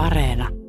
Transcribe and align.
Areena. 0.00 0.59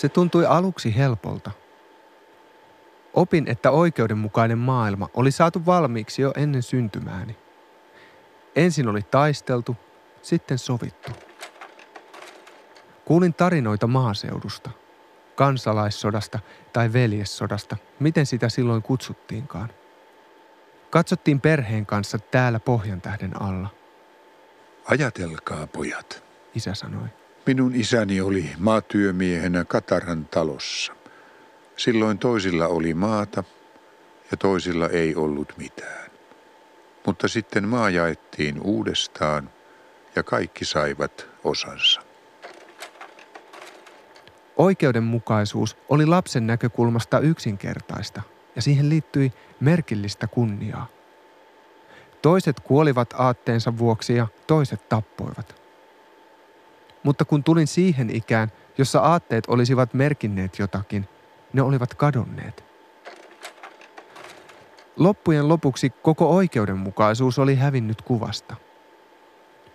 Se 0.00 0.08
tuntui 0.08 0.46
aluksi 0.46 0.96
helpolta. 0.96 1.50
Opin, 3.14 3.48
että 3.48 3.70
oikeudenmukainen 3.70 4.58
maailma 4.58 5.08
oli 5.14 5.30
saatu 5.30 5.66
valmiiksi 5.66 6.22
jo 6.22 6.32
ennen 6.36 6.62
syntymääni. 6.62 7.36
Ensin 8.56 8.88
oli 8.88 9.02
taisteltu, 9.02 9.76
sitten 10.22 10.58
sovittu. 10.58 11.10
Kuulin 13.04 13.34
tarinoita 13.34 13.86
maaseudusta, 13.86 14.70
kansalaissodasta 15.34 16.38
tai 16.72 16.92
veljessodasta, 16.92 17.76
miten 17.98 18.26
sitä 18.26 18.48
silloin 18.48 18.82
kutsuttiinkaan. 18.82 19.70
Katsottiin 20.90 21.40
perheen 21.40 21.86
kanssa 21.86 22.18
täällä 22.18 22.60
Pohjantähden 22.60 23.42
alla, 23.42 23.68
Ajatelkaa, 24.84 25.66
pojat. 25.66 26.24
isä 26.54 26.74
sanoi. 26.74 27.19
Minun 27.46 27.74
isäni 27.74 28.20
oli 28.20 28.50
maatyömiehenä 28.58 29.64
Kataran 29.64 30.24
talossa. 30.24 30.92
Silloin 31.76 32.18
toisilla 32.18 32.66
oli 32.66 32.94
maata 32.94 33.44
ja 34.30 34.36
toisilla 34.36 34.88
ei 34.88 35.14
ollut 35.14 35.52
mitään. 35.56 36.10
Mutta 37.06 37.28
sitten 37.28 37.68
maa 37.68 37.90
jaettiin 37.90 38.60
uudestaan 38.60 39.50
ja 40.16 40.22
kaikki 40.22 40.64
saivat 40.64 41.26
osansa. 41.44 42.00
Oikeudenmukaisuus 44.56 45.76
oli 45.88 46.06
lapsen 46.06 46.46
näkökulmasta 46.46 47.18
yksinkertaista 47.18 48.22
ja 48.56 48.62
siihen 48.62 48.88
liittyi 48.88 49.32
merkillistä 49.60 50.26
kunniaa. 50.26 50.86
Toiset 52.22 52.60
kuolivat 52.60 53.14
aatteensa 53.18 53.78
vuoksi 53.78 54.14
ja 54.14 54.26
toiset 54.46 54.88
tappoivat. 54.88 55.59
Mutta 57.02 57.24
kun 57.24 57.44
tulin 57.44 57.66
siihen 57.66 58.16
ikään, 58.16 58.52
jossa 58.78 59.00
aatteet 59.00 59.44
olisivat 59.48 59.94
merkinneet 59.94 60.58
jotakin, 60.58 61.08
ne 61.52 61.62
olivat 61.62 61.94
kadonneet. 61.94 62.64
Loppujen 64.96 65.48
lopuksi 65.48 65.90
koko 65.90 66.30
oikeudenmukaisuus 66.30 67.38
oli 67.38 67.54
hävinnyt 67.54 68.02
kuvasta. 68.02 68.56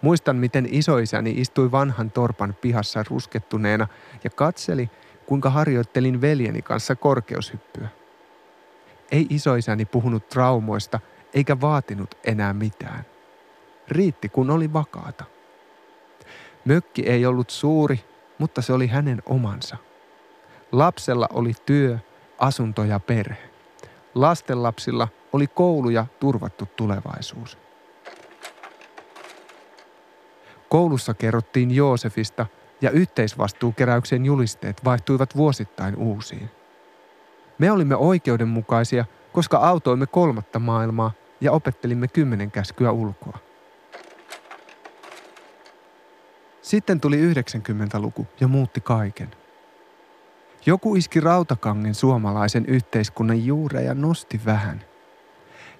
Muistan, 0.02 0.36
miten 0.36 0.68
isoisäni 0.72 1.32
istui 1.32 1.72
vanhan 1.72 2.12
torpan 2.12 2.56
pihassa 2.62 3.04
ruskettuneena 3.10 3.88
ja 4.24 4.30
katseli, 4.30 4.90
kuinka 5.26 5.50
harjoittelin 5.50 6.22
veljeni 6.22 6.62
kanssa 6.62 6.96
korkeushyppyä. 6.96 7.88
Ei 9.12 9.28
isoisäni 9.30 9.86
puhunut 9.86 10.30
traumoista 10.30 11.00
eikä 11.34 11.62
vaatinut 11.62 12.16
enää 12.24 12.54
mitään. 12.54 13.06
Riitti, 13.88 14.30
kun 14.30 14.50
oli 14.50 14.74
vakaata. 14.74 15.35
Mökki 16.66 17.02
ei 17.02 17.26
ollut 17.26 17.50
suuri, 17.50 18.06
mutta 18.38 18.62
se 18.62 18.74
oli 18.74 18.88
hänen 18.88 19.22
omansa. 19.26 19.78
Lapsella 20.72 21.28
oli 21.34 21.54
työ, 21.66 21.98
asunto 22.40 22.84
ja 22.84 23.00
perhe. 23.00 23.50
Lastenlapsilla 24.16 25.08
oli 25.34 25.48
koulu 25.48 25.90
ja 25.90 26.06
turvattu 26.20 26.68
tulevaisuus. 26.76 27.58
Koulussa 30.70 31.14
kerrottiin 31.14 31.76
Joosefista 31.76 32.46
ja 32.82 32.92
yhteisvastuukeräyksen 32.92 34.26
julisteet 34.26 34.86
vaihtuivat 34.86 35.36
vuosittain 35.36 35.96
uusiin. 35.96 36.50
Me 37.58 37.72
olimme 37.72 37.96
oikeudenmukaisia, 37.96 39.06
koska 39.34 39.58
autoimme 39.58 40.08
kolmatta 40.08 40.60
maailmaa 40.60 41.12
ja 41.42 41.52
opettelimme 41.52 42.08
kymmenen 42.08 42.52
käskyä 42.52 42.92
ulkoa. 42.92 43.45
Sitten 46.66 47.02
tuli 47.02 47.34
90-luku 47.34 48.28
ja 48.40 48.48
muutti 48.48 48.82
kaiken. 48.82 49.32
Joku 50.66 50.96
iski 50.96 51.20
rautakangen 51.20 51.96
suomalaisen 51.96 52.66
yhteiskunnan 52.66 53.46
juure 53.46 53.84
ja 53.84 53.94
nosti 53.94 54.42
vähän. 54.46 54.82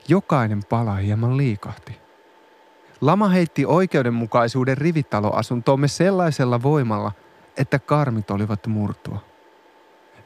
Jokainen 0.08 0.64
pala 0.70 0.96
hieman 0.96 1.38
liikahti. 1.38 1.98
Lama 3.02 3.30
heitti 3.30 3.66
oikeudenmukaisuuden 3.66 4.78
rivitaloasuntoomme 4.78 5.88
sellaisella 5.88 6.64
voimalla, 6.64 7.12
että 7.58 7.80
karmit 7.80 8.32
olivat 8.32 8.68
murtua. 8.68 9.24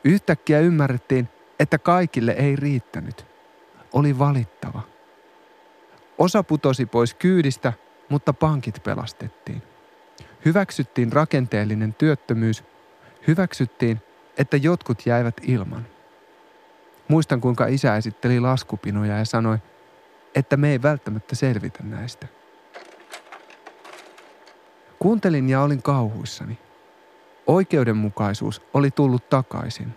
Yhtäkkiä 0.03 0.59
ymmärrettiin, 0.59 1.29
että 1.59 1.77
kaikille 1.77 2.31
ei 2.31 2.55
riittänyt. 2.55 3.25
Oli 3.93 4.19
valittava. 4.19 4.81
Osa 6.17 6.43
putosi 6.43 6.85
pois 6.85 7.13
kyydistä, 7.13 7.73
mutta 8.09 8.33
pankit 8.33 8.83
pelastettiin. 8.83 9.61
Hyväksyttiin 10.49 11.11
rakenteellinen 11.11 11.93
työttömyys. 11.93 12.63
Hyväksyttiin, 13.27 14.01
että 14.37 14.57
jotkut 14.57 15.05
jäivät 15.05 15.33
ilman. 15.41 15.85
Muistan, 17.07 17.41
kuinka 17.41 17.67
isä 17.67 17.95
esitteli 17.95 18.39
laskupinoja 18.39 19.17
ja 19.17 19.25
sanoi, 19.25 19.57
että 20.35 20.57
me 20.57 20.71
ei 20.71 20.81
välttämättä 20.81 21.35
selvitä 21.35 21.83
näistä. 21.83 22.27
Kuuntelin 24.99 25.49
ja 25.49 25.61
olin 25.61 25.81
kauhuissani. 25.81 26.57
Oikeudenmukaisuus 27.47 28.61
oli 28.73 28.91
tullut 28.91 29.29
takaisin. 29.29 29.87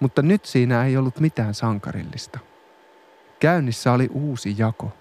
Mutta 0.00 0.22
nyt 0.22 0.44
siinä 0.44 0.84
ei 0.84 0.96
ollut 0.96 1.20
mitään 1.20 1.54
sankarillista. 1.54 2.38
Käynnissä 3.40 3.92
oli 3.92 4.08
uusi 4.12 4.54
jako. 4.58 4.92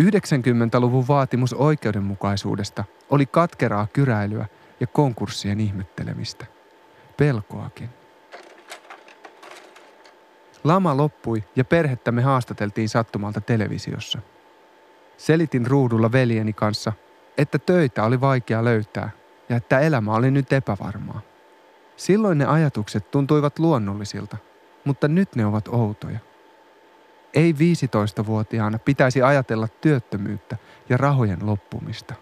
90-luvun 0.00 1.08
vaatimus 1.08 1.54
oikeudenmukaisuudesta 1.54 2.84
oli 3.12 3.26
katkeraa 3.26 3.86
kyräilyä 3.92 4.46
ja 4.80 4.86
konkurssien 4.86 5.60
ihmettelemistä. 5.60 6.46
Pelkoakin. 7.16 7.88
Lama 10.64 10.96
loppui 10.96 11.44
ja 11.56 11.64
perhettämme 11.64 12.22
haastateltiin 12.22 12.88
sattumalta 12.88 13.40
televisiossa. 13.40 14.18
Selitin 15.16 15.66
ruudulla 15.66 16.12
veljeni 16.12 16.52
kanssa, 16.52 16.92
että 17.38 17.58
töitä 17.58 18.04
oli 18.04 18.20
vaikea 18.20 18.64
löytää 18.64 19.10
ja 19.48 19.56
että 19.56 19.80
elämä 19.80 20.14
oli 20.14 20.30
nyt 20.30 20.52
epävarmaa. 20.52 21.20
Silloin 21.96 22.38
ne 22.38 22.44
ajatukset 22.44 23.10
tuntuivat 23.10 23.58
luonnollisilta, 23.58 24.36
mutta 24.84 25.08
nyt 25.08 25.36
ne 25.36 25.46
ovat 25.46 25.68
outoja. 25.68 26.18
Ei 27.34 27.52
15-vuotiaana 27.52 28.78
pitäisi 28.78 29.22
ajatella 29.22 29.68
työttömyyttä 29.68 30.56
ja 30.88 30.96
rahojen 30.96 31.46
loppumista. 31.46 32.14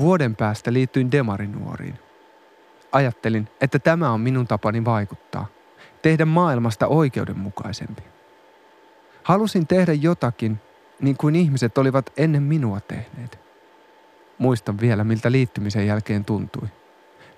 Vuoden 0.00 0.36
päästä 0.36 0.72
liityin 0.72 1.12
demarinuoriin. 1.12 1.98
Ajattelin, 2.92 3.48
että 3.60 3.78
tämä 3.78 4.10
on 4.10 4.20
minun 4.20 4.46
tapani 4.46 4.84
vaikuttaa, 4.84 5.46
tehdä 6.02 6.24
maailmasta 6.24 6.86
oikeudenmukaisempi. 6.86 8.02
Halusin 9.22 9.66
tehdä 9.66 9.92
jotakin, 9.92 10.60
niin 11.00 11.16
kuin 11.16 11.36
ihmiset 11.36 11.78
olivat 11.78 12.12
ennen 12.16 12.42
minua 12.42 12.80
tehneet. 12.80 13.38
Muistan 14.38 14.80
vielä, 14.80 15.04
miltä 15.04 15.32
liittymisen 15.32 15.86
jälkeen 15.86 16.24
tuntui. 16.24 16.68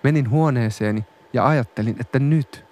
Menin 0.03 0.31
huoneeseeni 0.31 1.05
ja 1.32 1.47
ajattelin, 1.47 1.97
että 2.00 2.19
nyt, 2.19 2.65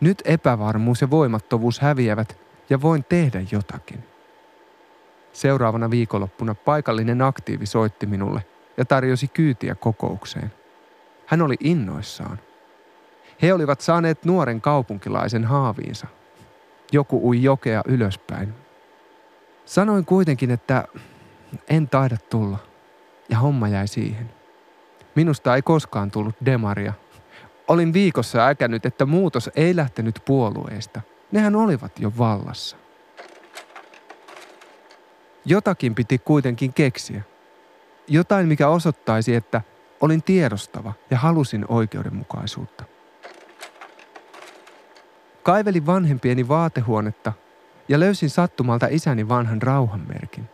nyt 0.00 0.22
epävarmuus 0.24 1.00
ja 1.00 1.10
voimattomuus 1.10 1.80
häviävät 1.80 2.38
ja 2.70 2.82
voin 2.82 3.04
tehdä 3.04 3.42
jotakin. 3.52 4.04
Seuraavana 5.32 5.90
viikonloppuna 5.90 6.54
paikallinen 6.54 7.22
aktiivi 7.22 7.66
soitti 7.66 8.06
minulle 8.06 8.42
ja 8.76 8.84
tarjosi 8.84 9.28
kyytiä 9.28 9.74
kokoukseen. 9.74 10.52
Hän 11.26 11.42
oli 11.42 11.56
innoissaan. 11.60 12.38
He 13.42 13.52
olivat 13.52 13.80
saaneet 13.80 14.24
nuoren 14.24 14.60
kaupunkilaisen 14.60 15.44
haaviinsa. 15.44 16.06
Joku 16.92 17.28
ui 17.28 17.42
jokea 17.42 17.82
ylöspäin. 17.86 18.54
Sanoin 19.64 20.04
kuitenkin, 20.04 20.50
että 20.50 20.84
en 21.68 21.88
taida 21.88 22.16
tulla, 22.30 22.58
ja 23.28 23.38
homma 23.38 23.68
jäi 23.68 23.88
siihen. 23.88 24.30
Minusta 25.14 25.54
ei 25.54 25.62
koskaan 25.62 26.10
tullut 26.10 26.34
demaria. 26.44 26.92
Olin 27.68 27.92
viikossa 27.92 28.46
äkännyt, 28.46 28.86
että 28.86 29.06
muutos 29.06 29.50
ei 29.56 29.76
lähtenyt 29.76 30.22
puolueesta. 30.24 31.00
Nehän 31.32 31.56
olivat 31.56 31.98
jo 31.98 32.12
vallassa. 32.18 32.76
Jotakin 35.44 35.94
piti 35.94 36.18
kuitenkin 36.18 36.72
keksiä. 36.72 37.22
Jotain, 38.08 38.48
mikä 38.48 38.68
osoittaisi, 38.68 39.34
että 39.34 39.62
olin 40.00 40.22
tiedostava 40.22 40.92
ja 41.10 41.18
halusin 41.18 41.64
oikeudenmukaisuutta. 41.68 42.84
Kaivelin 45.42 45.86
vanhempieni 45.86 46.48
vaatehuonetta 46.48 47.32
ja 47.88 48.00
löysin 48.00 48.30
sattumalta 48.30 48.86
isäni 48.90 49.28
vanhan 49.28 49.62
rauhanmerkin. 49.62 50.48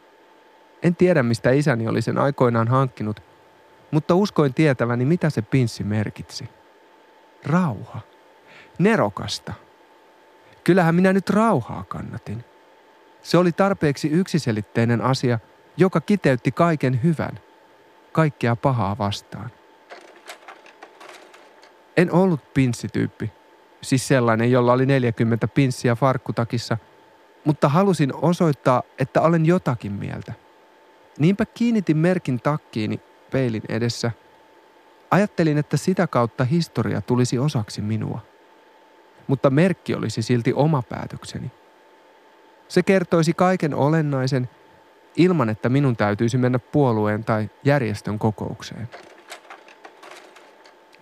En 0.82 0.96
tiedä, 0.96 1.22
mistä 1.22 1.50
isäni 1.50 1.88
oli 1.88 2.02
sen 2.02 2.18
aikoinaan 2.18 2.68
hankkinut, 2.68 3.22
mutta 3.90 4.14
uskoin 4.14 4.54
tietäväni, 4.54 5.04
mitä 5.04 5.30
se 5.30 5.42
pinssi 5.42 5.84
merkitsi. 5.84 6.48
Rauha. 7.46 8.00
Nerokasta. 8.78 9.52
Kyllähän 10.64 10.94
minä 10.94 11.12
nyt 11.12 11.30
rauhaa 11.30 11.84
kannatin. 11.88 12.44
Se 13.22 13.38
oli 13.38 13.52
tarpeeksi 13.52 14.08
yksiselitteinen 14.08 15.00
asia, 15.00 15.38
joka 15.76 16.00
kiteytti 16.00 16.52
kaiken 16.52 17.02
hyvän, 17.02 17.38
kaikkea 18.12 18.56
pahaa 18.56 18.98
vastaan. 18.98 19.50
En 21.96 22.12
ollut 22.12 22.54
pinssityyppi, 22.54 23.32
siis 23.82 24.08
sellainen, 24.08 24.50
jolla 24.50 24.72
oli 24.72 24.86
40 24.86 25.48
pinssiä 25.48 25.94
farkkutakissa, 25.94 26.78
mutta 27.44 27.68
halusin 27.68 28.14
osoittaa, 28.14 28.82
että 28.98 29.20
olen 29.20 29.46
jotakin 29.46 29.92
mieltä. 29.92 30.32
Niinpä 31.18 31.44
kiinnitin 31.46 31.96
merkin 31.96 32.40
takkiini 32.40 33.00
peilin 33.30 33.62
edessä. 33.68 34.10
Ajattelin, 35.10 35.58
että 35.58 35.76
sitä 35.76 36.06
kautta 36.06 36.44
historia 36.44 37.00
tulisi 37.00 37.38
osaksi 37.38 37.80
minua. 37.80 38.20
Mutta 39.26 39.50
merkki 39.50 39.94
olisi 39.94 40.22
silti 40.22 40.52
oma 40.52 40.82
päätökseni. 40.82 41.50
Se 42.68 42.82
kertoisi 42.82 43.32
kaiken 43.32 43.74
olennaisen 43.74 44.48
ilman, 45.16 45.48
että 45.48 45.68
minun 45.68 45.96
täytyisi 45.96 46.38
mennä 46.38 46.58
puolueen 46.58 47.24
tai 47.24 47.50
järjestön 47.64 48.18
kokoukseen. 48.18 48.88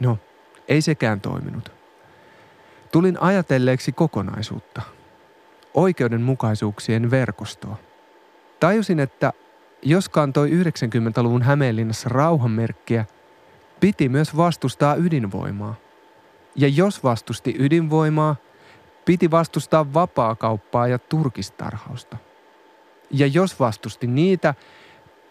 No, 0.01 0.19
ei 0.69 0.83
sekään 0.83 1.21
toiminut. 1.21 1.73
Tulin 2.93 3.23
ajatelleeksi 3.23 3.93
kokonaisuutta. 3.93 4.83
Oikeudenmukaisuuksien 5.75 7.11
verkostoa. 7.11 7.77
Tajusin, 8.61 9.01
että 9.01 9.33
jos 9.83 10.09
kantoi 10.09 10.51
90-luvun 10.51 11.43
Hämeenlinnassa 11.43 12.09
rauhanmerkkiä, 12.09 13.05
piti 13.81 14.09
myös 14.09 14.37
vastustaa 14.37 14.95
ydinvoimaa. 14.95 15.75
Ja 16.57 16.69
jos 16.69 17.05
vastusti 17.05 17.57
ydinvoimaa, 17.59 18.37
piti 19.05 19.31
vastustaa 19.31 19.95
vapaakauppaa 19.95 20.87
ja 20.87 20.99
turkistarhausta. 20.99 22.17
Ja 23.11 23.27
jos 23.27 23.61
vastusti 23.61 24.07
niitä, 24.07 24.55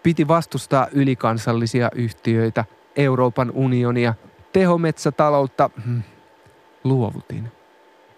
piti 0.03 0.27
vastustaa 0.27 0.87
ylikansallisia 0.91 1.89
yhtiöitä, 1.95 2.65
Euroopan 2.95 3.51
unionia, 3.51 4.13
tehometsätaloutta. 4.53 5.69
Hmm, 5.85 6.03
luovutin. 6.83 7.51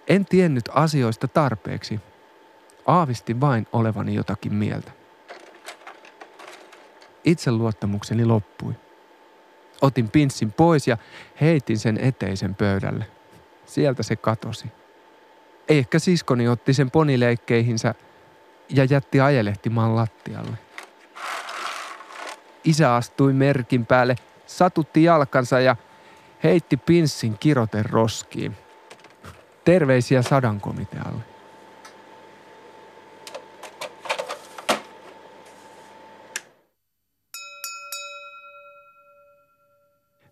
En 0.08 0.26
tiennyt 0.26 0.70
asioista 0.74 1.28
tarpeeksi. 1.28 2.00
Aavistin 2.86 3.42
vain 3.42 3.68
olevani 3.74 4.16
jotakin 4.16 4.54
mieltä. 4.54 4.92
Itseluottamukseni 7.24 8.26
loppui. 8.26 8.74
Otin 9.82 10.10
pinssin 10.10 10.52
pois 10.52 10.88
ja 10.88 10.98
heitin 11.42 11.80
sen 11.80 11.98
eteisen 11.98 12.56
pöydälle. 12.56 13.06
Sieltä 13.66 14.04
se 14.04 14.16
katosi. 14.16 14.68
Ehkä 15.70 16.00
siskoni 16.00 16.48
otti 16.48 16.74
sen 16.74 16.92
ponileikkeihinsä 16.92 17.96
ja 18.74 18.86
jätti 18.86 19.22
ajelehtimaan 19.22 19.96
lattialle. 19.96 20.58
Isä 22.64 22.96
astui 22.96 23.34
merkin 23.34 23.86
päälle, 23.86 24.16
satutti 24.46 25.04
jalkansa 25.04 25.60
ja 25.60 25.76
heitti 26.44 26.78
pinssin 26.78 27.38
kiroten 27.38 27.86
roskiin. 27.86 28.58
Terveisiä 29.66 30.22
sadankomitealle. 30.22 31.22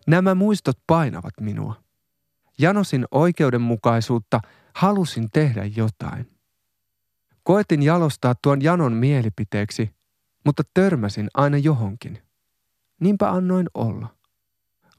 Nämä 0.06 0.34
muistot 0.34 0.78
painavat 0.86 1.34
minua. 1.40 1.74
Janosin 2.58 3.06
oikeudenmukaisuutta, 3.10 4.40
halusin 4.74 5.30
tehdä 5.30 5.64
jotain. 5.76 6.39
Koetin 7.50 7.82
jalostaa 7.82 8.34
tuon 8.42 8.62
janon 8.62 8.92
mielipiteeksi, 8.92 9.90
mutta 10.44 10.62
törmäsin 10.74 11.28
aina 11.34 11.56
johonkin. 11.56 12.22
Niinpä 13.00 13.30
annoin 13.30 13.66
olla. 13.74 14.16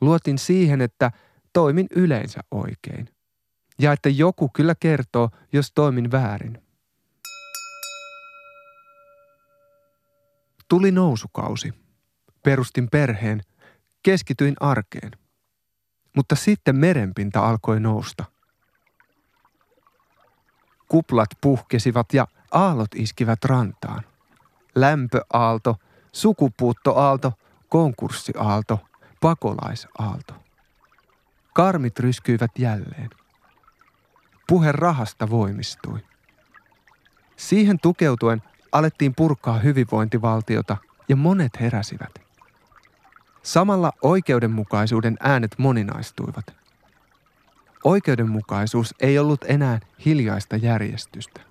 Luotin 0.02 0.38
siihen, 0.38 0.82
että 0.82 1.12
toimin 1.54 1.88
yleensä 1.96 2.40
oikein. 2.52 3.10
Ja 3.80 3.94
että 3.94 4.10
joku 4.10 4.50
kyllä 4.50 4.76
kertoo, 4.80 5.30
jos 5.54 5.72
toimin 5.76 6.12
väärin. 6.12 6.62
Tuli 10.68 10.92
nousukausi. 10.92 11.74
Perustin 12.44 12.90
perheen 12.90 13.42
Keskityin 14.04 14.56
arkeen. 14.60 15.12
Mutta 16.16 16.36
sitten 16.36 16.76
merenpinta 16.76 17.40
alkoi 17.40 17.80
nousta. 17.80 18.26
Kuplat 20.88 21.30
puhkesivat 21.42 22.14
ja 22.14 22.28
aallot 22.52 22.96
iskivät 22.96 23.46
rantaan. 23.46 24.04
Lämpöaalto, 24.76 25.76
sukupuuttoaalto, 26.12 27.34
konkurssiaalto, 27.70 28.80
pakolaisaalto. 29.22 30.34
Karmit 31.54 32.00
ryskyivät 32.00 32.52
jälleen. 32.58 33.10
Puhe 34.48 34.72
rahasta 34.72 35.30
voimistui. 35.30 36.00
Siihen 37.36 37.80
tukeutuen 37.80 38.42
alettiin 38.72 39.14
purkaa 39.16 39.60
hyvinvointivaltiota 39.60 40.78
ja 41.10 41.16
monet 41.16 41.60
heräsivät– 41.60 42.12
Samalla 43.44 43.92
oikeudenmukaisuuden 44.02 45.18
äänet 45.20 45.52
moninaistuivat. 45.58 46.46
Oikeudenmukaisuus 47.84 48.96
ei 49.00 49.20
ollut 49.20 49.46
enää 49.48 49.80
hiljaista 50.06 50.56
järjestystä. 50.56 51.42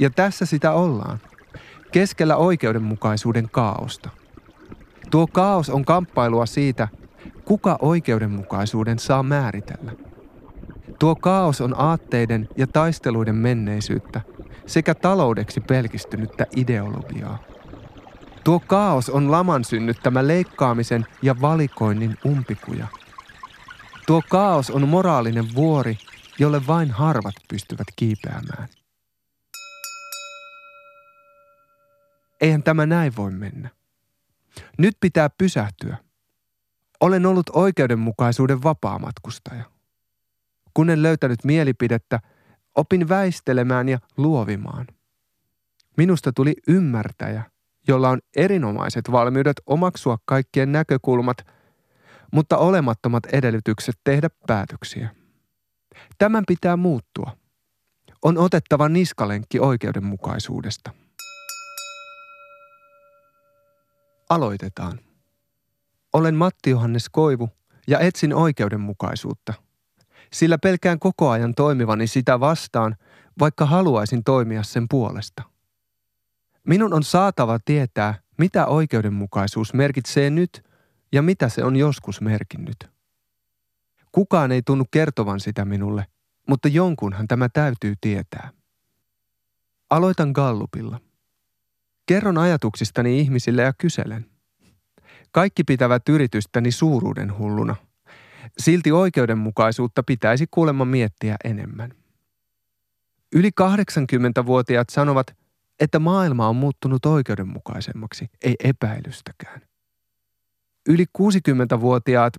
Ja 0.00 0.10
tässä 0.10 0.46
sitä 0.46 0.72
ollaan, 0.72 1.18
keskellä 1.92 2.36
oikeudenmukaisuuden 2.36 3.48
kaaosta. 3.50 4.10
Tuo 5.10 5.26
kaos 5.26 5.70
on 5.70 5.84
kamppailua 5.84 6.46
siitä, 6.46 6.88
kuka 7.44 7.78
oikeudenmukaisuuden 7.82 8.98
saa 8.98 9.22
määritellä. 9.22 9.92
Tuo 10.98 11.16
kaos 11.16 11.60
on 11.60 11.74
aatteiden 11.80 12.48
ja 12.56 12.66
taisteluiden 12.66 13.34
menneisyyttä– 13.34 14.20
sekä 14.70 14.94
taloudeksi 14.94 15.60
pelkistynyttä 15.60 16.46
ideologiaa. 16.56 17.38
Tuo 18.44 18.60
kaos 18.60 19.10
on 19.10 19.30
laman 19.30 19.64
synnyttämä 19.64 20.26
leikkaamisen 20.26 21.06
ja 21.22 21.40
valikoinnin 21.40 22.16
umpikuja. 22.26 22.86
Tuo 24.06 24.22
kaos 24.28 24.70
on 24.70 24.88
moraalinen 24.88 25.54
vuori, 25.54 25.98
jolle 26.38 26.66
vain 26.66 26.90
harvat 26.90 27.34
pystyvät 27.48 27.86
kiipeämään. 27.96 28.68
Eihän 32.40 32.62
tämä 32.62 32.86
näin 32.86 33.12
voi 33.16 33.30
mennä. 33.30 33.70
Nyt 34.78 34.96
pitää 35.00 35.30
pysähtyä. 35.30 35.96
Olen 37.00 37.26
ollut 37.26 37.50
oikeudenmukaisuuden 37.52 38.62
vapaamatkustaja. 38.62 39.64
Kun 40.74 40.90
en 40.90 41.02
löytänyt 41.02 41.44
mielipidettä, 41.44 42.20
Opin 42.74 43.08
väistelemään 43.08 43.88
ja 43.88 43.98
luovimaan. 44.16 44.86
Minusta 45.96 46.32
tuli 46.32 46.54
ymmärtäjä, 46.68 47.42
jolla 47.88 48.10
on 48.10 48.18
erinomaiset 48.36 49.12
valmiudet 49.12 49.56
omaksua 49.66 50.18
kaikkien 50.24 50.72
näkökulmat, 50.72 51.36
mutta 52.32 52.56
olemattomat 52.56 53.26
edellytykset 53.26 53.94
tehdä 54.04 54.28
päätöksiä. 54.46 55.08
Tämän 56.18 56.44
pitää 56.46 56.76
muuttua. 56.76 57.36
On 58.22 58.38
otettava 58.38 58.88
niskalenkki 58.88 59.60
oikeudenmukaisuudesta. 59.60 60.90
Aloitetaan. 64.30 65.00
Olen 66.12 66.34
Matti 66.34 66.70
Johannes 66.70 67.08
Koivu 67.08 67.48
ja 67.86 67.98
etsin 67.98 68.34
oikeudenmukaisuutta– 68.34 69.54
sillä 70.32 70.58
pelkään 70.58 70.98
koko 70.98 71.30
ajan 71.30 71.54
toimivani 71.54 72.06
sitä 72.06 72.40
vastaan, 72.40 72.96
vaikka 73.38 73.66
haluaisin 73.66 74.24
toimia 74.24 74.62
sen 74.62 74.86
puolesta. 74.90 75.42
Minun 76.66 76.94
on 76.94 77.02
saatava 77.02 77.58
tietää, 77.64 78.14
mitä 78.38 78.66
oikeudenmukaisuus 78.66 79.74
merkitsee 79.74 80.30
nyt 80.30 80.64
ja 81.12 81.22
mitä 81.22 81.48
se 81.48 81.64
on 81.64 81.76
joskus 81.76 82.20
merkinnyt. 82.20 82.90
Kukaan 84.12 84.52
ei 84.52 84.62
tunnu 84.62 84.84
kertovan 84.90 85.40
sitä 85.40 85.64
minulle, 85.64 86.06
mutta 86.48 86.68
jonkunhan 86.68 87.28
tämä 87.28 87.48
täytyy 87.48 87.94
tietää. 88.00 88.50
Aloitan 89.90 90.30
Gallupilla. 90.30 91.00
Kerron 92.10 92.38
ajatuksistani 92.38 93.20
ihmisille 93.20 93.62
ja 93.62 93.72
kyselen. 93.72 94.26
Kaikki 95.30 95.64
pitävät 95.64 96.08
yritystäni 96.08 96.70
suuruuden 96.70 97.38
hulluna. 97.38 97.76
Silti 98.58 98.92
oikeudenmukaisuutta 98.92 100.02
pitäisi 100.02 100.46
kuulemma 100.50 100.84
miettiä 100.84 101.36
enemmän. 101.44 101.92
Yli 103.32 103.50
80-vuotiaat 103.60 104.88
sanovat, 104.90 105.26
että 105.80 105.98
maailma 105.98 106.48
on 106.48 106.56
muuttunut 106.56 107.06
oikeudenmukaisemmaksi, 107.06 108.30
ei 108.42 108.56
epäilystäkään. 108.64 109.60
Yli 110.88 111.04
60-vuotiaat 111.18 112.32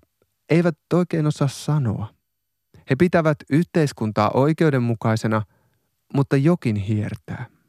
eivät 0.50 0.78
oikein 0.94 1.28
osaa 1.28 1.48
sanoa. 1.48 2.13
He 2.90 2.96
pitävät 2.96 3.38
yhteiskuntaa 3.50 4.32
oikeudenmukaisena, 4.34 5.42
mutta 6.13 6.38
jokin 6.38 6.75
hiertää. 6.75 7.61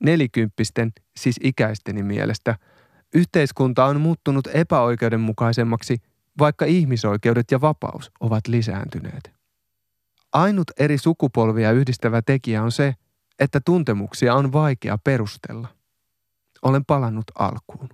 Nelikymppisten, 0.00 0.92
siis 1.16 1.36
ikäisteni 1.42 2.02
mielestä, 2.02 2.58
yhteiskunta 3.14 3.84
on 3.84 4.00
muuttunut 4.00 4.48
epäoikeudenmukaisemmaksi, 4.52 5.96
vaikka 6.38 6.64
ihmisoikeudet 6.64 7.50
ja 7.50 7.60
vapaus 7.60 8.10
ovat 8.20 8.48
lisääntyneet. 8.48 9.32
Ainut 10.32 10.70
eri 10.78 10.98
sukupolvia 10.98 11.72
yhdistävä 11.72 12.22
tekijä 12.22 12.62
on 12.62 12.72
se, 12.72 12.94
että 13.38 13.60
tuntemuksia 13.64 14.34
on 14.34 14.52
vaikea 14.52 14.98
perustella. 15.04 15.68
Olen 16.62 16.84
palannut 16.84 17.24
alkuun. 17.38 17.88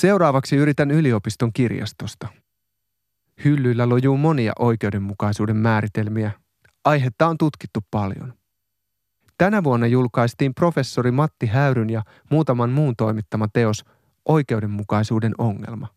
Seuraavaksi 0.00 0.56
yritän 0.56 0.90
yliopiston 0.90 1.52
kirjastosta. 1.52 2.28
Hyllyillä 3.44 3.88
lojuu 3.88 4.16
monia 4.16 4.52
oikeudenmukaisuuden 4.58 5.56
määritelmiä. 5.56 6.30
Aihetta 6.84 7.26
on 7.26 7.38
tutkittu 7.38 7.80
paljon. 7.90 8.34
Tänä 9.38 9.64
vuonna 9.64 9.86
julkaistiin 9.86 10.54
professori 10.54 11.10
Matti 11.10 11.46
Häyryn 11.46 11.90
ja 11.90 12.02
muutaman 12.30 12.70
muun 12.70 12.96
toimittama 12.96 13.48
teos 13.48 13.84
Oikeudenmukaisuuden 14.28 15.34
ongelma. 15.38 15.88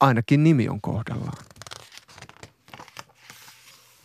Ainakin 0.00 0.44
nimi 0.44 0.68
on 0.68 0.80
kohdallaan. 0.80 1.44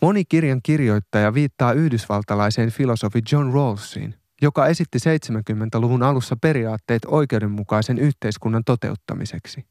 Moni 0.00 0.24
kirjan 0.24 0.60
kirjoittaja 0.62 1.34
viittaa 1.34 1.72
yhdysvaltalaiseen 1.72 2.70
filosofi 2.70 3.22
John 3.32 3.52
Rawlsiin, 3.54 4.14
joka 4.42 4.66
esitti 4.66 4.98
70-luvun 4.98 6.02
alussa 6.02 6.36
periaatteet 6.36 7.02
oikeudenmukaisen 7.06 7.98
yhteiskunnan 7.98 8.64
toteuttamiseksi. 8.64 9.66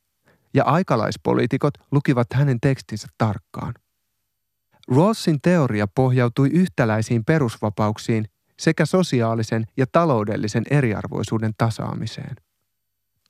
Ja 0.53 0.63
aikalaispoliitikot 0.63 1.73
lukivat 1.91 2.27
hänen 2.33 2.59
tekstinsä 2.61 3.07
tarkkaan. 3.17 3.73
Rawlsin 4.95 5.41
teoria 5.41 5.87
pohjautui 5.87 6.49
yhtäläisiin 6.49 7.25
perusvapauksiin 7.25 8.25
sekä 8.59 8.85
sosiaalisen 8.85 9.65
ja 9.77 9.85
taloudellisen 9.91 10.63
eriarvoisuuden 10.69 11.51
tasaamiseen. 11.57 12.35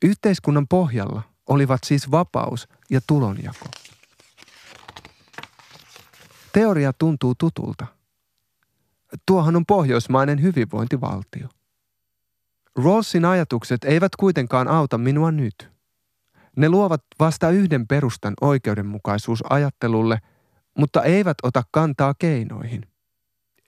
Yhteiskunnan 0.01 0.67
pohjalla 0.67 1.21
olivat 1.47 1.83
siis 1.83 2.11
vapaus 2.11 2.67
ja 2.89 3.01
tulonjako. 3.07 3.65
Teoria 6.53 6.93
tuntuu 6.93 7.35
tutulta– 7.35 7.85
Tuohan 9.25 9.55
on 9.55 9.65
pohjoismainen 9.65 10.41
hyvinvointivaltio. 10.41 11.47
Rawlsin 12.83 13.25
ajatukset 13.25 13.83
eivät 13.83 14.15
kuitenkaan 14.15 14.67
auta 14.67 14.97
minua 14.97 15.31
nyt. 15.31 15.71
Ne 16.55 16.69
luovat 16.69 17.03
vasta 17.19 17.49
yhden 17.49 17.87
perustan 17.87 18.33
oikeudenmukaisuusajattelulle, 18.41 20.19
mutta 20.77 21.03
eivät 21.03 21.37
ota 21.43 21.63
kantaa 21.71 22.13
keinoihin. 22.19 22.87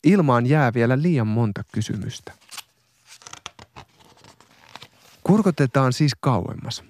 Ilmaan 0.03 0.45
jää 0.45 0.73
vielä 0.73 1.01
liian 1.01 1.27
monta 1.27 1.62
kysymystä. 1.73 2.33
Kurkotetaan 5.23 5.93
siis 5.93 6.12
kauemmas. 6.19 6.83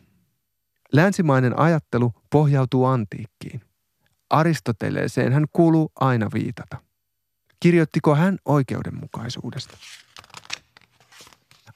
Länsimainen 0.91 1.59
ajattelu 1.59 2.13
pohjautuu 2.29 2.85
antiikkiin. 2.85 3.61
Aristoteleeseen 4.29 5.33
hän 5.33 5.45
kuuluu 5.53 5.91
aina 5.95 6.29
viitata– 6.33 6.77
Kirjoittiko 7.63 8.15
hän 8.15 8.37
oikeudenmukaisuudesta? 8.45 9.77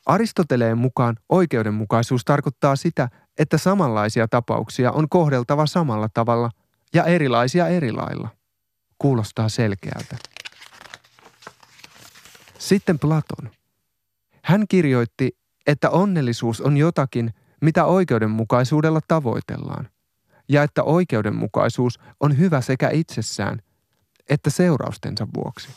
Aristoteleen 0.05 0.77
mukaan 0.77 1.17
oikeudenmukaisuus 1.29 2.25
tarkoittaa 2.25 2.75
sitä, 2.75 3.09
että 3.37 3.57
samanlaisia 3.57 4.27
tapauksia 4.27 4.91
on 4.91 5.09
kohdeltava 5.09 5.65
samalla 5.65 6.09
tavalla 6.13 6.49
ja 6.93 7.03
erilaisia 7.03 7.67
eri 7.67 7.91
lailla. 7.91 8.29
Kuulostaa 8.97 9.49
selkeältä. 9.49 10.17
Sitten 12.59 12.99
Platon. 12.99 13.51
Hän 14.43 14.65
kirjoitti, 14.69 15.37
että 15.67 15.89
onnellisuus 15.89 16.61
on 16.61 16.77
jotakin, 16.77 17.33
mitä 17.61 17.85
oikeudenmukaisuudella 17.85 18.99
tavoitellaan, 19.07 19.89
ja 20.49 20.63
että 20.63 20.83
oikeudenmukaisuus 20.83 21.99
on 22.19 22.37
hyvä 22.37 22.61
sekä 22.61 22.89
itsessään 22.89 23.61
että 24.29 24.49
seuraustensa 24.49 25.27
vuoksi. 25.35 25.69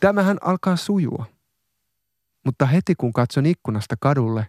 Tämähän 0.00 0.38
alkaa 0.40 0.76
sujua. 0.76 1.26
Mutta 2.44 2.66
heti 2.66 2.94
kun 2.94 3.12
katson 3.12 3.46
ikkunasta 3.46 3.94
kadulle, 4.00 4.46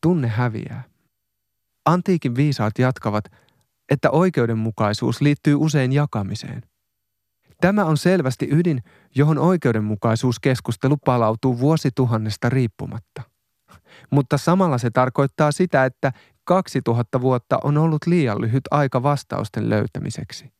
tunne 0.00 0.28
häviää. 0.28 0.84
Antiikin 1.84 2.36
viisaat 2.36 2.78
jatkavat, 2.78 3.24
että 3.90 4.10
oikeudenmukaisuus 4.10 5.20
liittyy 5.20 5.54
usein 5.54 5.92
jakamiseen. 5.92 6.62
Tämä 7.60 7.84
on 7.84 7.96
selvästi 7.96 8.48
ydin, 8.50 8.82
johon 9.14 9.38
oikeudenmukaisuuskeskustelu 9.38 10.96
palautuu 10.96 11.58
vuosituhannesta 11.58 12.48
riippumatta. 12.48 13.22
Mutta 14.10 14.38
samalla 14.38 14.78
se 14.78 14.90
tarkoittaa 14.90 15.52
sitä, 15.52 15.84
että 15.84 16.12
2000 16.48 17.20
vuotta 17.20 17.58
on 17.64 17.78
ollut 17.78 18.06
liian 18.06 18.40
lyhyt 18.40 18.64
aika 18.70 19.02
vastausten 19.02 19.70
löytämiseksi. 19.70 20.52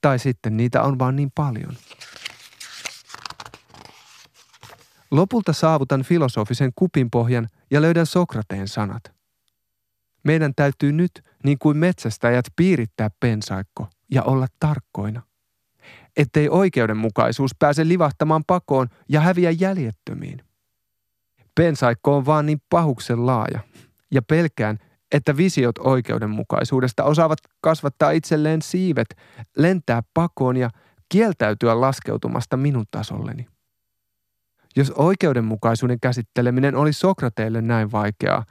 Tai 0.00 0.18
sitten 0.18 0.56
niitä 0.56 0.82
on 0.82 0.98
vaan 0.98 1.16
niin 1.16 1.30
paljon. 1.34 1.74
Lopulta 5.10 5.52
saavutan 5.52 6.02
filosofisen 6.02 6.72
kupinpohjan 6.76 7.48
ja 7.70 7.82
löydän 7.82 8.06
Sokrateen 8.06 8.68
sanat. 8.68 9.02
Meidän 10.24 10.52
täytyy 10.56 10.92
nyt, 10.92 11.24
niin 11.44 11.58
kuin 11.58 11.76
metsästäjät, 11.76 12.44
piirittää 12.56 13.10
pensaikko 13.20 13.88
ja 14.10 14.22
olla 14.22 14.46
tarkkoina. 14.60 15.22
Ettei 16.16 16.48
oikeudenmukaisuus 16.48 17.50
pääse 17.58 17.88
livahtamaan 17.88 18.44
pakoon 18.46 18.88
ja 19.08 19.20
häviä 19.20 19.50
jäljettömiin. 19.50 20.44
Pensaikko 21.54 22.16
on 22.16 22.26
vaan 22.26 22.46
niin 22.46 22.62
pahuksen 22.70 23.26
laaja, 23.26 23.60
ja 24.10 24.22
pelkään, 24.22 24.78
että 25.12 25.36
visiot 25.36 25.78
oikeudenmukaisuudesta 25.78 27.04
osaavat 27.04 27.38
kasvattaa 27.60 28.10
itselleen 28.10 28.62
siivet, 28.62 29.16
lentää 29.56 30.02
pakoon 30.14 30.56
ja 30.56 30.70
kieltäytyä 31.08 31.80
laskeutumasta 31.80 32.56
minun 32.56 32.84
tasolleni. 32.90 33.46
Jos 34.76 34.90
oikeudenmukaisuuden 34.90 36.00
käsitteleminen 36.00 36.76
oli 36.76 36.92
Sokrateelle 36.92 37.62
näin 37.62 37.92
vaikeaa, 37.92 38.44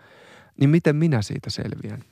niin 0.60 0.70
miten 0.70 0.96
minä 0.96 1.22
siitä 1.22 1.50
selviän? 1.50 2.04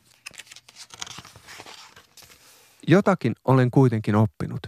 Jotakin 2.88 3.34
olen 3.46 3.72
kuitenkin 3.72 4.16
oppinut. 4.16 4.60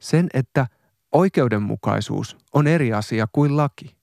Sen, 0.00 0.26
että 0.34 0.66
oikeudenmukaisuus 1.12 2.36
on 2.54 2.66
eri 2.66 2.92
asia 2.92 3.26
kuin 3.32 3.56
laki– 3.56 3.96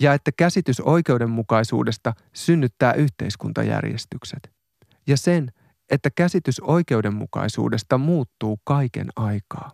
ja 0.00 0.14
että 0.14 0.32
käsitys 0.32 0.80
oikeudenmukaisuudesta 0.80 2.14
synnyttää 2.32 2.92
yhteiskuntajärjestykset. 2.92 4.50
Ja 5.06 5.16
sen, 5.16 5.52
että 5.90 6.10
käsitys 6.10 6.60
oikeudenmukaisuudesta 6.60 7.98
muuttuu 7.98 8.60
kaiken 8.64 9.08
aikaa. 9.16 9.72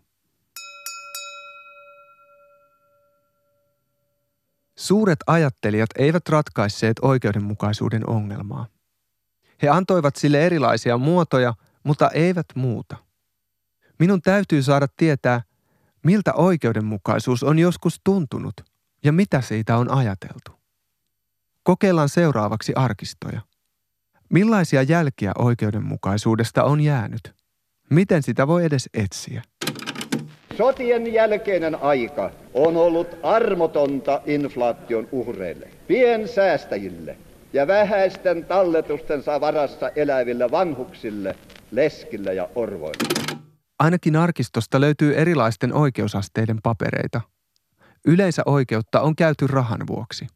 Suuret 4.78 5.18
ajattelijat 5.26 5.90
eivät 5.98 6.28
ratkaisseet 6.28 6.96
oikeudenmukaisuuden 7.02 8.08
ongelmaa. 8.10 8.66
He 9.62 9.68
antoivat 9.68 10.16
sille 10.16 10.46
erilaisia 10.46 10.98
muotoja, 10.98 11.54
mutta 11.84 12.10
eivät 12.10 12.46
muuta. 12.54 12.96
Minun 13.98 14.22
täytyy 14.22 14.62
saada 14.62 14.86
tietää, 14.96 15.42
miltä 16.04 16.32
oikeudenmukaisuus 16.32 17.42
on 17.42 17.58
joskus 17.58 18.00
tuntunut– 18.04 18.54
ja 19.04 19.12
mitä 19.12 19.40
siitä 19.40 19.76
on 19.76 19.90
ajateltu. 19.90 20.52
Kokeillaan 21.62 22.08
seuraavaksi 22.08 22.72
arkistoja. 22.74 23.40
Millaisia 24.28 24.82
jälkiä 24.82 25.32
oikeudenmukaisuudesta 25.38 26.64
on 26.64 26.80
jäänyt? 26.80 27.34
Miten 27.90 28.22
sitä 28.22 28.46
voi 28.46 28.64
edes 28.64 28.88
etsiä? 28.94 29.42
Sotien 30.56 31.12
jälkeinen 31.12 31.82
aika 31.82 32.30
on 32.54 32.76
ollut 32.76 33.08
armotonta 33.22 34.22
inflaation 34.26 35.08
uhreille, 35.12 35.68
piensäästäjille, 35.86 37.16
ja 37.52 37.66
vähäisten 37.66 38.44
talletustensa 38.44 39.40
varassa 39.40 39.88
eläville 39.88 40.50
vanhuksille, 40.50 41.36
leskille 41.70 42.34
ja 42.34 42.48
orvoille. 42.54 43.38
Ainakin 43.78 44.16
arkistosta 44.16 44.80
löytyy 44.80 45.14
erilaisten 45.16 45.72
oikeusasteiden 45.72 46.58
papereita. 46.62 47.20
Yleensä 48.04 48.42
oikeutta 48.46 49.00
on 49.00 49.16
käyty 49.16 49.46
rahan 49.46 49.86
vuoksi. 49.86 50.26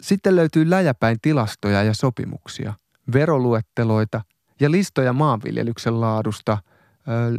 Sitten 0.00 0.36
löytyy 0.36 0.70
läjäpäin 0.70 1.18
tilastoja 1.22 1.82
ja 1.82 1.94
sopimuksia, 1.94 2.74
veroluetteloita 3.12 4.20
ja 4.60 4.70
listoja 4.70 5.12
maanviljelyksen 5.12 6.00
laadusta, 6.00 6.58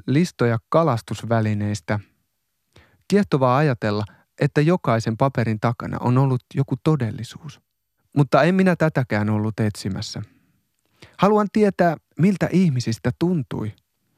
listoja 0.08 0.58
kalastusvälineistä. 0.70 2.00
Kiehtovaa 3.08 3.58
ajatella, 3.58 4.04
että 4.42 4.62
jokaisen 4.62 5.18
paperin 5.18 5.60
takana 5.60 5.98
on 6.00 6.18
ollut 6.18 6.42
joku 6.54 6.76
todellisuus. 6.84 7.62
Mutta 8.16 8.44
en 8.44 8.56
minä 8.56 8.76
tätäkään 8.76 9.30
ollut 9.30 9.60
etsimässä. 9.60 10.22
Haluan 11.18 11.48
tietää, 11.54 11.98
miltä 12.20 12.50
ihmisistä 12.52 13.12
tuntui, 13.20 13.74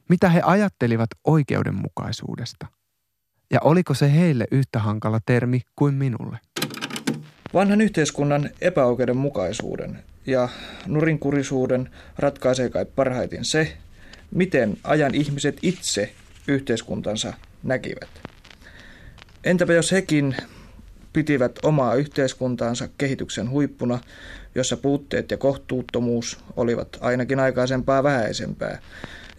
mitä 0.08 0.28
he 0.28 0.42
ajattelivat 0.44 1.10
oikeudenmukaisuudesta. 1.24 2.66
Ja 3.50 3.60
oliko 3.64 3.94
se 3.94 4.12
heille 4.12 4.46
yhtä 4.50 4.78
hankala 4.78 5.20
termi 5.26 5.60
kuin 5.76 5.94
minulle? 5.94 6.38
Vanhan 7.54 7.80
yhteiskunnan 7.80 8.50
epäoikeudenmukaisuuden 8.60 9.98
ja 10.26 10.48
nurinkurisuuden 10.86 11.90
ratkaisee 12.18 12.68
kai 12.68 12.84
parhaiten 12.84 13.44
se, 13.44 13.76
miten 14.30 14.76
ajan 14.84 15.14
ihmiset 15.14 15.58
itse 15.62 16.12
yhteiskuntansa 16.48 17.32
näkivät. 17.62 18.08
Entäpä 19.44 19.72
jos 19.72 19.92
hekin 19.92 20.36
pitivät 21.12 21.58
omaa 21.62 21.94
yhteiskuntaansa 21.94 22.88
kehityksen 22.98 23.50
huippuna, 23.50 23.98
jossa 24.54 24.76
puutteet 24.76 25.30
ja 25.30 25.36
kohtuuttomuus 25.36 26.38
olivat 26.56 26.88
ainakin 27.00 27.40
aikaisempaa 27.40 28.02
vähäisempää, 28.02 28.78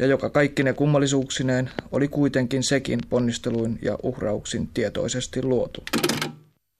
ja 0.01 0.07
joka 0.07 0.29
kaikkine 0.29 0.73
kummallisuuksineen 0.73 1.69
oli 1.91 2.07
kuitenkin 2.07 2.63
sekin 2.63 2.99
ponnisteluin 3.09 3.79
ja 3.81 3.97
uhrauksin 4.03 4.67
tietoisesti 4.67 5.43
luotu. 5.43 5.83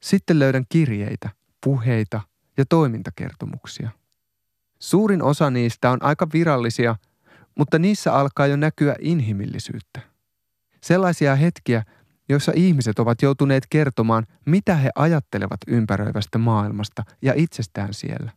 Sitten 0.03 0.39
löydän 0.39 0.65
kirjeitä, 0.69 1.29
puheita 1.63 2.21
ja 2.57 2.65
toimintakertomuksia. 2.65 3.89
Suurin 4.79 5.21
osa 5.21 5.49
niistä 5.49 5.91
on 5.91 6.03
aika 6.03 6.27
virallisia, 6.33 6.95
mutta 7.55 7.79
niissä 7.79 8.13
alkaa 8.13 8.47
jo 8.47 8.55
näkyä 8.55 8.95
inhimillisyyttä. 8.99 10.01
Sellaisia 10.83 11.35
hetkiä, 11.35 11.83
joissa 12.29 12.51
ihmiset 12.55 12.99
ovat 12.99 13.21
joutuneet 13.21 13.63
kertomaan, 13.69 14.27
mitä 14.45 14.75
he 14.75 14.89
ajattelevat 14.95 15.59
ympäröivästä 15.67 16.37
maailmasta 16.37 17.03
ja 17.21 17.33
itsestään 17.35 17.93
siellä. 17.93 18.31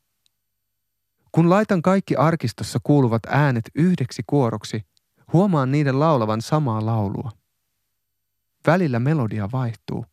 Kun 1.34 1.50
laitan 1.50 1.82
kaikki 1.82 2.16
arkistossa 2.16 2.78
kuuluvat 2.82 3.22
äänet 3.26 3.64
yhdeksi 3.74 4.22
kuoroksi, 4.26 4.82
huomaan 5.32 5.72
niiden 5.72 6.00
laulavan 6.00 6.42
samaa 6.42 6.86
laulua. 6.86 7.30
Välillä 8.66 8.98
melodia 8.98 9.48
vaihtuu. 9.52 10.06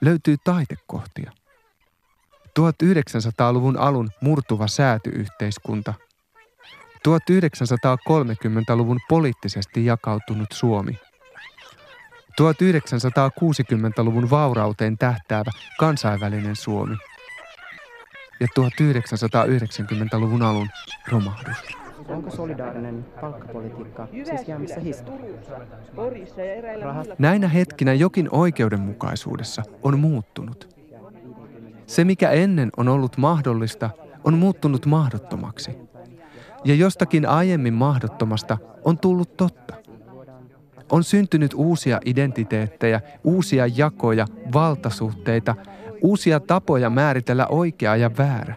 Löytyy 0.00 0.36
taitekohtia. 0.44 1.32
1900-luvun 2.60 3.78
alun 3.78 4.10
murtuva 4.20 4.66
säätyyhteiskunta. 4.66 5.94
1930-luvun 7.08 9.00
poliittisesti 9.08 9.84
jakautunut 9.84 10.48
Suomi. 10.52 10.98
1960-luvun 12.42 14.30
vaurauteen 14.30 14.98
tähtäävä 14.98 15.50
kansainvälinen 15.78 16.56
Suomi– 16.56 16.96
ja 18.40 18.46
1990-luvun 18.60 20.42
alun 20.42 20.68
romahdus. 21.08 21.56
Onko 22.08 22.30
solidaarinen 22.30 23.06
palkkapolitiikka 23.20 24.08
siis 24.12 24.48
jäämässä 24.48 24.80
historiaan? 24.80 25.46
Näinä 27.18 27.48
hetkinä 27.48 27.92
jokin 27.92 28.28
oikeudenmukaisuudessa 28.30 29.62
on 29.82 30.00
muuttunut. 30.00 30.76
Se, 31.86 32.04
mikä 32.04 32.30
ennen 32.30 32.70
on 32.76 32.88
ollut 32.88 33.16
mahdollista, 33.16 33.90
on 34.24 34.38
muuttunut 34.38 34.86
mahdottomaksi. 34.86 35.70
Ja 36.64 36.74
jostakin 36.74 37.26
aiemmin 37.28 37.74
mahdottomasta 37.74 38.58
on 38.84 38.98
tullut 38.98 39.36
totta. 39.36 39.74
On 40.92 41.04
syntynyt 41.04 41.54
uusia 41.54 42.00
identiteettejä, 42.04 43.00
uusia 43.24 43.66
jakoja, 43.66 44.26
valtasuhteita– 44.52 45.54
uusia 46.06 46.40
tapoja 46.40 46.90
määritellä 46.90 47.46
oikea 47.46 47.96
ja 47.96 48.10
väärä. 48.18 48.54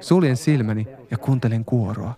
Suljen 0.00 0.36
silmäni 0.36 0.86
ja 1.10 1.18
kuuntelen 1.18 1.64
kuoroa. 1.64 2.14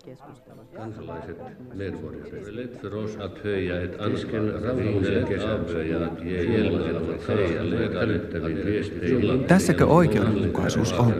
Tässäkö 9.47 9.85
oikeudenmukaisuus 9.85 10.93
on? 10.93 11.13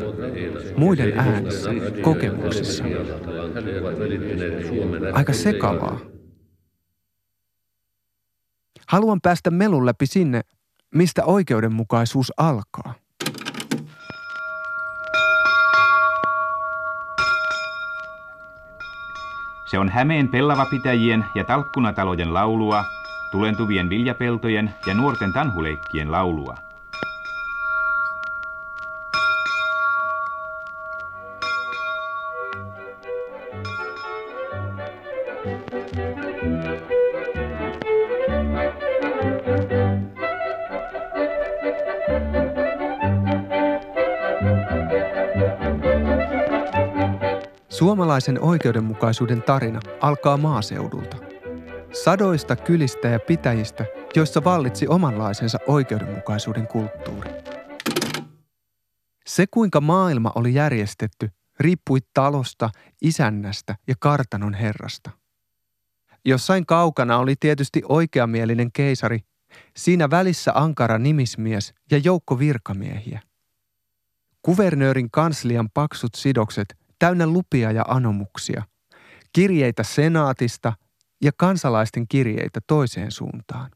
Muiden 0.78 1.20
äänissä, 1.20 1.70
kokemuksissa. 2.02 2.84
Aika 5.14 5.34
sekavaa. 5.34 6.00
Haluan 8.88 9.22
päästä 9.22 9.52
melun 9.52 9.86
läpi 9.86 10.06
sinne, 10.06 10.42
mistä 10.96 11.26
oikeudenmukaisuus 11.26 12.34
alkaa. 12.38 12.94
Se 19.66 19.80
on 19.80 19.90
Hämeen 19.90 20.28
pellavapitäjien 20.28 21.26
ja 21.36 21.44
talkkunatalojen 21.44 22.34
laulua, 22.34 22.84
tulentuvien 23.32 23.90
viljapeltojen 23.90 24.76
ja 24.88 24.94
nuorten 24.94 25.34
tanhuleikkien 25.34 26.12
laulua. 26.12 26.58
Suomalaisen 47.78 48.42
oikeudenmukaisuuden 48.42 49.44
tarina 49.44 49.80
alkaa 50.02 50.38
maaseudulta. 50.38 51.18
Sadoista 52.04 52.56
kylistä 52.56 53.08
ja 53.08 53.20
pitäjistä, 53.20 53.86
joissa 54.16 54.44
vallitsi 54.44 54.88
omanlaisensa 54.88 55.58
oikeudenmukaisuuden 55.68 56.68
kulttuuri. 56.68 57.32
Se, 59.26 59.46
kuinka 59.52 59.82
maailma 59.82 60.32
oli 60.36 60.54
järjestetty, 60.54 61.30
riippui 61.60 62.00
talosta, 62.14 62.70
isännästä 63.02 63.76
ja 63.88 63.96
kartanon 64.00 64.54
herrasta. 64.54 65.12
Jossain 66.26 66.66
kaukana 66.66 67.18
oli 67.18 67.36
tietysti 67.40 67.82
oikeamielinen 67.90 68.72
keisari, 68.72 69.20
siinä 69.78 70.10
välissä 70.10 70.52
ankara 70.56 70.98
nimismies 70.98 71.74
ja 71.92 71.98
joukko 71.98 72.40
virkamiehiä. 72.40 73.22
Kuvernöörin 74.42 75.12
kanslian 75.12 75.70
paksut 75.74 76.16
sidokset 76.16 76.85
täynnä 77.00 77.28
lupia 77.28 77.72
ja 77.72 77.86
anomuksia, 77.88 78.64
kirjeitä 79.34 79.84
senaatista 79.84 80.74
ja 81.22 81.32
kansalaisten 81.38 82.08
kirjeitä 82.08 82.60
toiseen 82.68 83.12
suuntaan. 83.12 83.72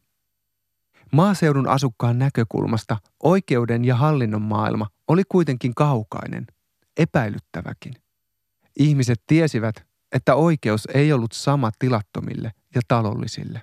Maaseudun 1.11 1.67
asukkaan 1.67 2.19
näkökulmasta 2.19 2.97
oikeuden 3.23 3.85
ja 3.85 3.95
hallinnon 3.95 4.41
maailma 4.41 4.87
oli 5.07 5.23
kuitenkin 5.29 5.75
kaukainen, 5.75 6.47
epäilyttäväkin. 6.97 7.93
Ihmiset 8.79 9.21
tiesivät, 9.27 9.75
että 10.11 10.35
oikeus 10.35 10.87
ei 10.93 11.13
ollut 11.13 11.31
sama 11.31 11.71
tilattomille 11.79 12.51
ja 12.75 12.81
talollisille. 12.87 13.61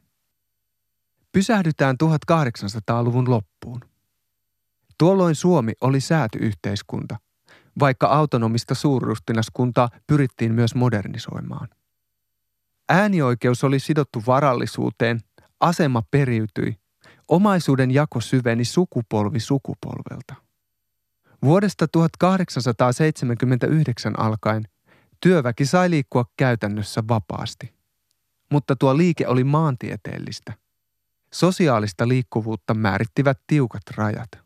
Pysähdytään 1.33 1.97
1800-luvun 2.05 3.31
loppuun. 3.31 3.81
Tuolloin 4.99 5.35
Suomi 5.35 5.73
oli 5.81 6.01
säätyyhteiskunta, 6.01 7.17
vaikka 7.79 8.07
autonomista 8.07 8.75
suurrustinaskuntaa 8.75 9.89
pyrittiin 10.07 10.53
myös 10.53 10.75
modernisoimaan. 10.75 11.69
Äänioikeus 12.89 13.65
oli 13.65 13.79
sidottu 13.79 14.23
varallisuuteen, 14.27 15.21
asema 15.61 16.03
periytyi, 16.11 16.79
omaisuuden 17.29 17.91
jako 17.91 18.21
syveni 18.21 18.65
sukupolvi 18.65 19.41
sukupolvelta. 19.41 20.35
Vuodesta 21.43 21.89
1879 21.89 24.21
alkaen 24.21 24.69
työväki 25.21 25.67
sai 25.67 25.91
liikkua 25.91 26.25
käytännössä 26.37 27.03
vapaasti. 27.09 27.75
Mutta 28.51 28.77
tuo 28.77 28.97
liike 28.97 29.29
oli 29.29 29.45
maantieteellistä. 29.45 30.53
Sosiaalista 31.33 32.09
liikkuvuutta 32.09 32.75
määrittivät 32.75 33.41
tiukat 33.47 33.83
rajat. 33.97 34.46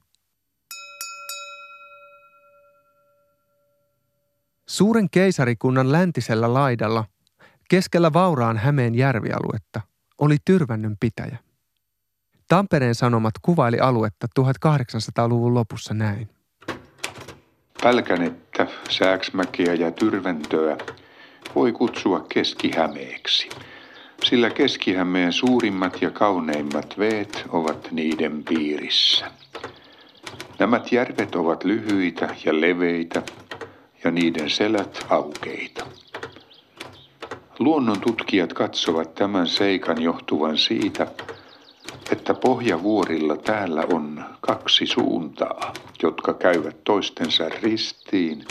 Suuren 4.71 5.11
keisarikunnan 5.11 5.93
läntisellä 5.93 6.55
laidalla, 6.55 7.05
keskellä 7.69 8.13
vauraan 8.13 8.57
Hämeen 8.57 8.95
järvialuetta, 8.95 9.81
oli 10.19 10.37
Tyrvännön 10.45 10.97
pitäjä. 11.01 11.39
Tampereen 12.49 12.95
Sanomat 12.95 13.35
kuvaili 13.43 13.79
aluetta 13.79 14.27
1800-luvun 14.41 15.55
lopussa 15.55 15.95
näin. 15.95 16.29
Pälkänettä, 17.83 18.67
Sääksmäkeä 18.91 19.75
ja 19.75 19.91
Tyrväntöä 19.91 20.77
voi 21.55 21.73
kutsua 21.73 22.27
Keski-Hämeeksi, 22.29 23.49
sillä 24.25 24.51
Keski-Hämeen 24.51 25.33
suurimmat 25.33 26.03
ja 26.03 26.11
kauneimmat 26.11 26.95
veet 26.99 27.45
ovat 27.49 27.89
niiden 27.91 28.45
piirissä. 28.45 29.31
Nämä 30.59 30.81
järvet 30.91 31.35
ovat 31.35 31.65
lyhyitä 31.65 32.37
ja 32.45 32.61
leveitä 32.61 33.23
ja 34.05 34.11
niiden 34.11 34.51
selät 34.51 35.07
aukeita. 35.09 35.87
Luonnon 37.59 38.01
tutkijat 38.01 38.53
katsovat 38.53 39.15
tämän 39.15 39.47
seikan 39.47 40.03
johtuvan 40.03 40.59
siitä, 40.59 41.07
että 42.13 42.35
pohjavuorilla 42.35 43.37
täällä 43.37 43.85
on 43.93 44.25
kaksi 44.41 44.87
suuntaa, 44.87 45.73
jotka 46.03 46.35
käyvät 46.35 46.85
toistensa 46.85 47.49
ristiin 47.49 48.45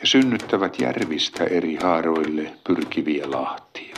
ja 0.00 0.06
synnyttävät 0.06 0.80
järvistä 0.80 1.44
eri 1.44 1.76
haaroille 1.82 2.52
pyrkiviä 2.66 3.30
lahtia. 3.30 3.96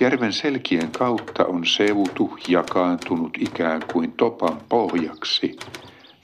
Järven 0.00 0.32
selkien 0.32 0.90
kautta 0.90 1.44
on 1.44 1.66
seutu 1.66 2.38
jakaantunut 2.48 3.38
ikään 3.38 3.82
kuin 3.92 4.12
topan 4.12 4.60
pohjaksi, 4.68 5.56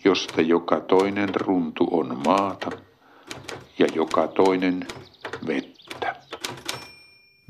josta 0.05 0.41
joka 0.41 0.81
toinen 0.81 1.35
runtu 1.35 1.89
on 1.91 2.23
maata 2.27 2.71
ja 3.79 3.87
joka 3.95 4.29
toinen 4.29 4.87
vettä. 5.47 6.17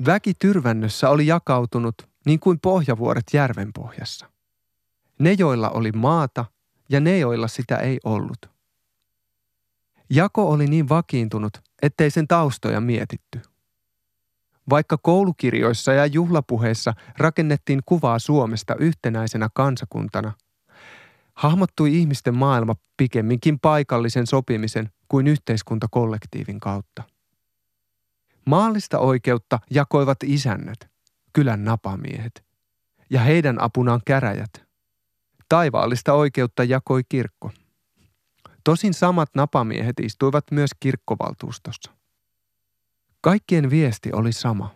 Väki 0.05 0.33
Tyrvännössä 0.33 1.09
oli 1.09 1.27
jakautunut 1.27 1.95
niin 2.25 2.39
kuin 2.39 2.59
pohjavuoret 2.59 3.23
järven 3.33 3.73
pohjassa. 3.73 4.29
Ne, 5.19 5.35
joilla 5.39 5.69
oli 5.69 5.91
maata 5.91 6.45
ja 6.89 6.99
ne, 6.99 7.17
joilla 7.17 7.47
sitä 7.47 7.77
ei 7.77 7.99
ollut. 8.03 8.49
Jako 10.09 10.51
oli 10.51 10.67
niin 10.67 10.89
vakiintunut, 10.89 11.57
ettei 11.81 12.11
sen 12.11 12.27
taustoja 12.27 12.81
mietitty. 12.81 13.41
Vaikka 14.69 14.97
koulukirjoissa 14.97 15.93
ja 15.93 16.05
juhlapuheissa 16.05 16.93
rakennettiin 17.17 17.79
kuvaa 17.85 18.19
Suomesta 18.19 18.75
yhtenäisenä 18.75 19.49
kansakuntana, 19.53 20.31
hahmottui 21.33 21.97
ihmisten 21.97 22.35
maailma 22.35 22.75
pikemminkin 22.97 23.59
paikallisen 23.59 24.27
sopimisen 24.27 24.89
kuin 25.07 25.27
yhteiskuntakollektiivin 25.27 26.59
kautta. 26.59 27.03
Maallista 28.45 28.99
oikeutta 28.99 29.59
jakoivat 29.69 30.17
isännät, 30.23 30.89
kylän 31.33 31.63
napamiehet, 31.63 32.43
ja 33.09 33.19
heidän 33.19 33.61
apunaan 33.61 34.01
käräjät. 34.05 34.51
Taivaallista 35.49 36.13
oikeutta 36.13 36.63
jakoi 36.63 37.01
kirkko. 37.09 37.51
Tosin 38.63 38.93
samat 38.93 39.29
napamiehet 39.35 39.99
istuivat 39.99 40.45
myös 40.51 40.71
kirkkovaltuustossa. 40.79 41.91
Kaikkien 43.21 43.69
viesti 43.69 44.09
oli 44.13 44.33
sama. 44.33 44.75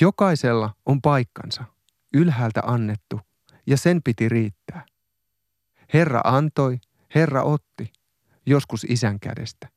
Jokaisella 0.00 0.74
on 0.86 1.02
paikkansa, 1.02 1.64
ylhäältä 2.14 2.60
annettu, 2.64 3.20
ja 3.66 3.76
sen 3.76 4.02
piti 4.02 4.28
riittää. 4.28 4.86
Herra 5.94 6.20
antoi, 6.24 6.78
Herra 7.14 7.42
otti, 7.42 7.92
joskus 8.46 8.86
isän 8.88 9.20
kädestä. 9.20 9.68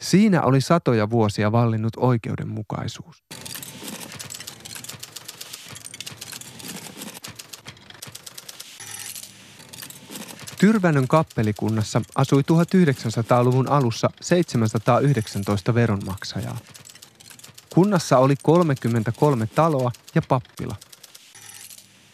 Siinä 0.00 0.42
oli 0.42 0.60
satoja 0.60 1.10
vuosia 1.10 1.52
vallinnut 1.52 1.92
oikeudenmukaisuus. 1.96 3.24
Tyrvänön 10.60 11.08
kappelikunnassa 11.08 12.02
asui 12.14 12.42
1900-luvun 12.42 13.68
alussa 13.68 14.10
719 14.20 15.74
veronmaksajaa. 15.74 16.58
Kunnassa 17.74 18.18
oli 18.18 18.34
33 18.42 19.46
taloa 19.54 19.90
ja 20.14 20.22
pappila. 20.28 20.76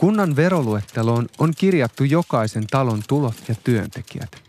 Kunnan 0.02 0.36
veroluetteloon 0.36 1.28
on 1.38 1.52
kirjattu 1.58 2.04
jokaisen 2.04 2.66
talon 2.66 3.02
tulot 3.08 3.34
ja 3.48 3.54
työntekijät. 3.64 4.42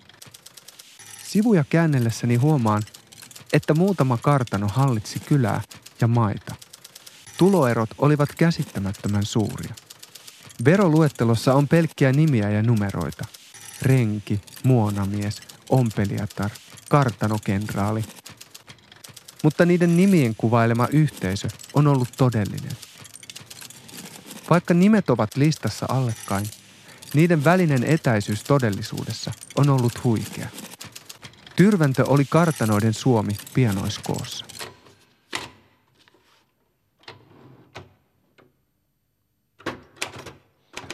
Sivuja 1.24 1.64
käännellessäni 1.70 2.36
huomaan, 2.36 2.84
että 3.54 3.74
muutama 3.74 4.18
kartano 4.18 4.68
hallitsi 4.68 5.20
kylää 5.20 5.62
ja 6.02 6.08
maita. 6.08 6.56
Tuloerot 7.38 7.90
olivat 7.98 8.30
käsittämättömän 8.38 9.26
suuria. 9.26 9.74
Veroluettelossa 10.66 11.54
on 11.54 11.68
pelkkiä 11.68 12.12
nimiä 12.12 12.50
ja 12.50 12.64
numeroita– 12.64 13.26
renki, 13.82 14.42
muonamies, 14.64 15.42
ompelijatar, 15.70 16.52
kartanokenraali. 16.90 18.04
Mutta 19.44 19.66
niiden 19.66 19.98
nimien 19.98 20.36
kuvailema 20.36 20.88
yhteisö 20.92 21.48
on 21.74 21.88
ollut 21.88 22.10
todellinen. 22.18 22.72
Vaikka 24.54 24.74
nimet 24.74 25.10
ovat 25.10 25.36
listassa 25.36 25.86
allekkain, 25.90 26.46
niiden 27.14 27.44
välinen 27.44 27.84
etäisyys 27.84 28.44
todellisuudessa 28.44 29.32
on 29.56 29.70
ollut 29.70 30.04
huikea. 30.04 30.48
Tyrväntö 31.56 32.04
oli 32.08 32.26
kartanoiden 32.30 32.94
Suomi 32.94 33.32
pianoiskoossa. 33.54 34.46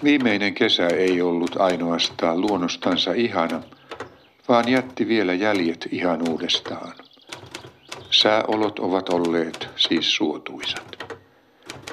Viimeinen 0.04 0.54
kesä 0.54 0.88
ei 0.88 1.22
ollut 1.22 1.56
ainoastaan 1.58 2.42
luonnostansa 2.42 3.14
ihana, 3.14 3.64
vaan 4.48 4.70
jätti 4.70 5.08
vielä 5.08 5.34
jäljet 5.34 5.88
ihan 5.92 6.30
uudestaan. 6.30 6.94
Sääolot 8.12 8.80
ovat 8.80 9.10
olleet 9.10 9.68
siis 9.76 10.16
suotuisat. 10.16 10.99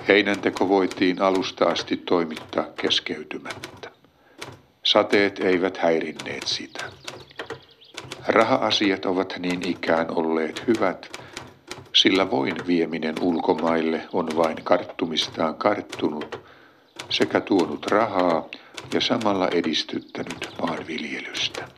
Heinänteko 0.09 0.69
voitiin 0.69 1.23
alusta 1.23 1.65
asti 1.65 1.97
toimittaa 1.97 2.65
keskeytymättä. 2.81 3.91
Sateet 4.85 5.39
eivät 5.39 5.77
häirinneet 5.77 6.47
sitä. 6.47 6.85
Raha-asiat 8.29 9.05
ovat 9.05 9.35
niin 9.39 9.69
ikään 9.69 10.11
olleet 10.11 10.67
hyvät, 10.67 11.19
sillä 11.93 12.31
voin 12.31 12.55
vieminen 12.67 13.15
ulkomaille 13.21 14.09
on 14.13 14.29
vain 14.37 14.57
karttumistaan 14.65 15.55
karttunut– 15.55 16.37
sekä 17.11 17.41
tuonut 17.41 17.87
rahaa 17.87 18.49
ja 18.95 19.01
samalla 19.01 19.49
edistyttänyt 19.49 20.49
maanviljelystä. 20.63 21.69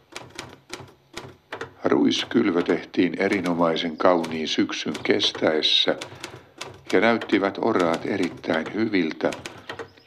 Ruiskylvö 1.85 2.63
tehtiin 2.63 3.19
erinomaisen 3.19 3.97
kauniin 3.97 4.49
syksyn 4.49 4.95
kestäessä 5.03 5.97
ja 6.93 7.01
näyttivät 7.01 7.59
oraat 7.61 8.07
erittäin 8.07 8.75
hyviltä, 8.75 9.31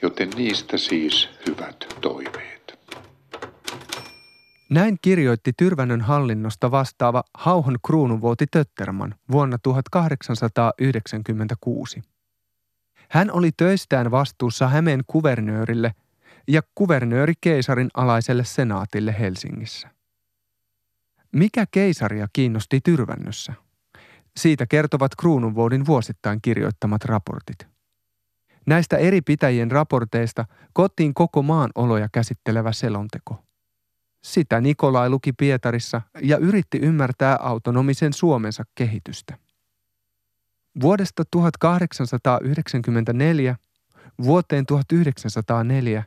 joten 0.01 0.29
niistä 0.29 0.77
siis 0.77 1.29
hyvät 1.47 1.85
toiveet. 2.01 2.79
Näin 4.69 4.97
kirjoitti 5.01 5.51
Tyrvänön 5.57 6.01
hallinnosta 6.01 6.71
vastaava 6.71 7.23
Hauhon 7.33 7.77
kruununvuoti 7.85 8.45
Tötterman 8.51 9.15
vuonna 9.31 9.57
1896. 9.63 12.01
Hän 13.09 13.31
oli 13.31 13.49
töistään 13.57 14.11
vastuussa 14.11 14.67
Hämeen 14.67 15.01
kuvernöörille 15.07 15.95
ja 16.47 16.61
kuvernööri 16.75 17.33
keisarin 17.41 17.89
alaiselle 17.93 18.43
senaatille 18.43 19.15
Helsingissä. 19.19 19.89
Mikä 21.31 21.65
keisaria 21.71 22.27
kiinnosti 22.33 22.79
Tyrvännössä? 22.83 23.53
Siitä 24.37 24.65
kertovat 24.65 25.15
kruununvuodin 25.15 25.85
vuosittain 25.85 26.39
kirjoittamat 26.41 27.05
raportit. 27.05 27.67
Näistä 28.65 28.97
eri 28.97 29.21
pitäjien 29.21 29.71
raporteista 29.71 30.45
kotiin 30.73 31.13
koko 31.13 31.41
maan 31.41 31.69
oloja 31.75 32.07
käsittelevä 32.11 32.71
selonteko. 32.71 33.43
Sitä 34.23 34.61
Nikolai 34.61 35.09
luki 35.09 35.33
Pietarissa 35.33 36.01
ja 36.21 36.37
yritti 36.37 36.77
ymmärtää 36.77 37.37
autonomisen 37.41 38.13
Suomensa 38.13 38.63
kehitystä. 38.75 39.37
Vuodesta 40.81 41.23
1894 41.31 43.55
vuoteen 44.23 44.65
1904 44.65 46.03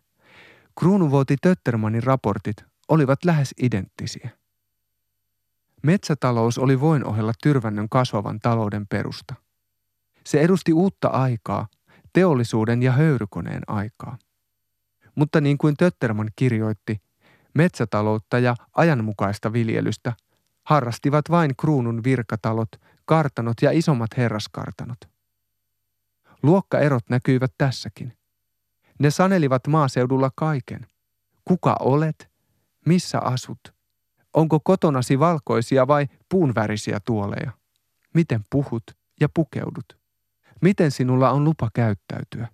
kruunuvuoti 0.78 1.36
Töttermanin 1.42 2.02
raportit 2.02 2.56
olivat 2.88 3.24
lähes 3.24 3.54
identtisiä. 3.62 4.30
Metsätalous 5.84 6.58
oli 6.58 6.80
voin 6.80 7.04
ohella 7.04 7.32
Tyrvännön 7.42 7.88
kasvavan 7.88 8.40
talouden 8.40 8.86
perusta. 8.86 9.34
Se 10.24 10.40
edusti 10.40 10.72
uutta 10.72 11.08
aikaa, 11.08 11.68
teollisuuden 12.12 12.82
ja 12.82 12.92
höyrykoneen 12.92 13.62
aikaa. 13.66 14.18
Mutta 15.14 15.40
niin 15.40 15.58
kuin 15.58 15.76
Tötterman 15.76 16.30
kirjoitti, 16.36 17.02
metsätaloutta 17.54 18.38
ja 18.38 18.54
ajanmukaista 18.76 19.52
viljelystä 19.52 20.12
harrastivat 20.64 21.30
vain 21.30 21.56
kruunun 21.56 22.04
virkatalot, 22.04 22.68
kartanot 23.04 23.56
ja 23.62 23.70
isommat 23.70 24.10
herraskartanot. 24.16 24.98
Luokkaerot 26.42 27.08
näkyivät 27.08 27.52
tässäkin. 27.58 28.16
Ne 28.98 29.10
sanelivat 29.10 29.66
maaseudulla 29.66 30.30
kaiken. 30.36 30.86
Kuka 31.44 31.76
olet? 31.80 32.30
Missä 32.86 33.18
asut? 33.20 33.73
Onko 34.34 34.60
kotonasi 34.60 35.18
valkoisia 35.18 35.86
vai 35.86 36.06
puunvärisiä 36.28 37.00
tuoleja? 37.04 37.50
Miten 38.14 38.40
puhut 38.50 38.82
ja 39.20 39.28
pukeudut? 39.34 39.96
Miten 40.60 40.90
sinulla 40.90 41.30
on 41.30 41.44
lupa 41.44 41.68
käyttäytyä? 41.74 42.48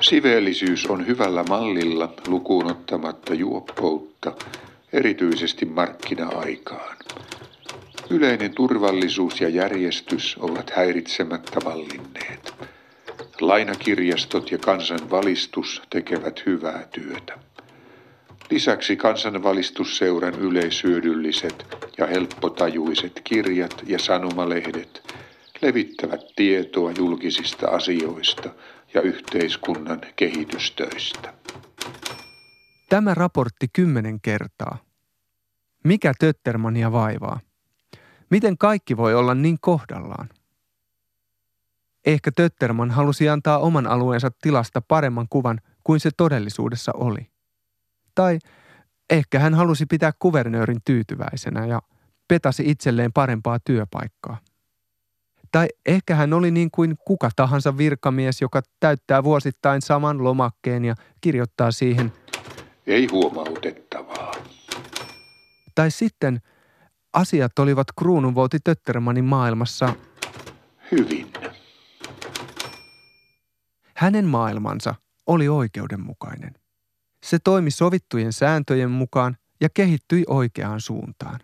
Siveellisyys 0.00 0.86
on 0.86 1.06
hyvällä 1.06 1.44
mallilla 1.48 2.14
lukuun 2.26 2.70
ottamatta 2.70 3.34
juoppoutta, 3.34 4.32
erityisesti 4.92 5.64
markkina-aikaan. 5.64 6.96
Yleinen 8.10 8.54
turvallisuus 8.54 9.40
ja 9.40 9.48
järjestys 9.48 10.36
ovat 10.40 10.70
häiritsemättä 10.70 11.60
vallinneet. 11.64 12.54
Lainakirjastot 13.40 14.50
ja 14.50 14.58
kansanvalistus 14.58 15.82
tekevät 15.90 16.46
hyvää 16.46 16.86
työtä. 16.90 17.38
Lisäksi 18.50 18.96
kansanvalistusseuran 18.96 20.34
yleisyödylliset 20.34 21.66
ja 21.98 22.06
helppotajuiset 22.06 23.20
kirjat 23.24 23.82
ja 23.86 23.98
sanomalehdet 23.98 25.14
levittävät 25.62 26.20
tietoa 26.36 26.90
julkisista 26.98 27.68
asioista 27.68 28.50
ja 28.94 29.00
yhteiskunnan 29.00 30.00
kehitystöistä. 30.16 31.34
Tämä 32.88 33.14
raportti 33.14 33.68
kymmenen 33.72 34.20
kertaa. 34.20 34.78
Mikä 35.84 36.12
Töttermania 36.18 36.92
vaivaa? 36.92 37.40
Miten 38.30 38.58
kaikki 38.58 38.96
voi 38.96 39.14
olla 39.14 39.34
niin 39.34 39.58
kohdallaan? 39.60 40.28
Ehkä 42.06 42.30
Tötterman 42.36 42.90
halusi 42.90 43.28
antaa 43.28 43.58
oman 43.58 43.86
alueensa 43.86 44.30
tilasta 44.42 44.80
paremman 44.80 45.26
kuvan 45.30 45.60
kuin 45.84 46.00
se 46.00 46.10
todellisuudessa 46.16 46.92
oli. 46.94 47.35
Tai 48.16 48.38
ehkä 49.10 49.38
hän 49.38 49.54
halusi 49.54 49.86
pitää 49.86 50.12
kuvernöörin 50.18 50.78
tyytyväisenä 50.84 51.66
ja 51.66 51.82
petasi 52.28 52.62
itselleen 52.66 53.12
parempaa 53.12 53.58
työpaikkaa. 53.64 54.38
Tai 55.52 55.68
ehkä 55.86 56.14
hän 56.14 56.32
oli 56.32 56.50
niin 56.50 56.70
kuin 56.70 56.96
kuka 57.06 57.30
tahansa 57.36 57.78
virkamies, 57.78 58.40
joka 58.40 58.62
täyttää 58.80 59.24
vuosittain 59.24 59.82
saman 59.82 60.24
lomakkeen 60.24 60.84
ja 60.84 60.94
kirjoittaa 61.20 61.70
siihen 61.70 62.12
Ei 62.86 63.06
huomautettavaa. 63.12 64.32
Tai 65.74 65.90
sitten 65.90 66.40
asiat 67.12 67.58
olivat 67.58 67.86
kruununvouti 67.98 68.58
Töttermanin 68.64 69.24
maailmassa 69.24 69.94
Hyvin. 70.92 71.32
Hänen 73.96 74.24
maailmansa 74.24 74.94
oli 75.26 75.48
oikeudenmukainen. 75.48 76.54
Se 77.26 77.38
toimi 77.38 77.70
sovittujen 77.70 78.32
sääntöjen 78.32 78.90
mukaan 78.90 79.36
ja 79.60 79.68
kehittyi 79.68 80.24
oikeaan 80.28 80.80
suuntaan. 80.80 81.40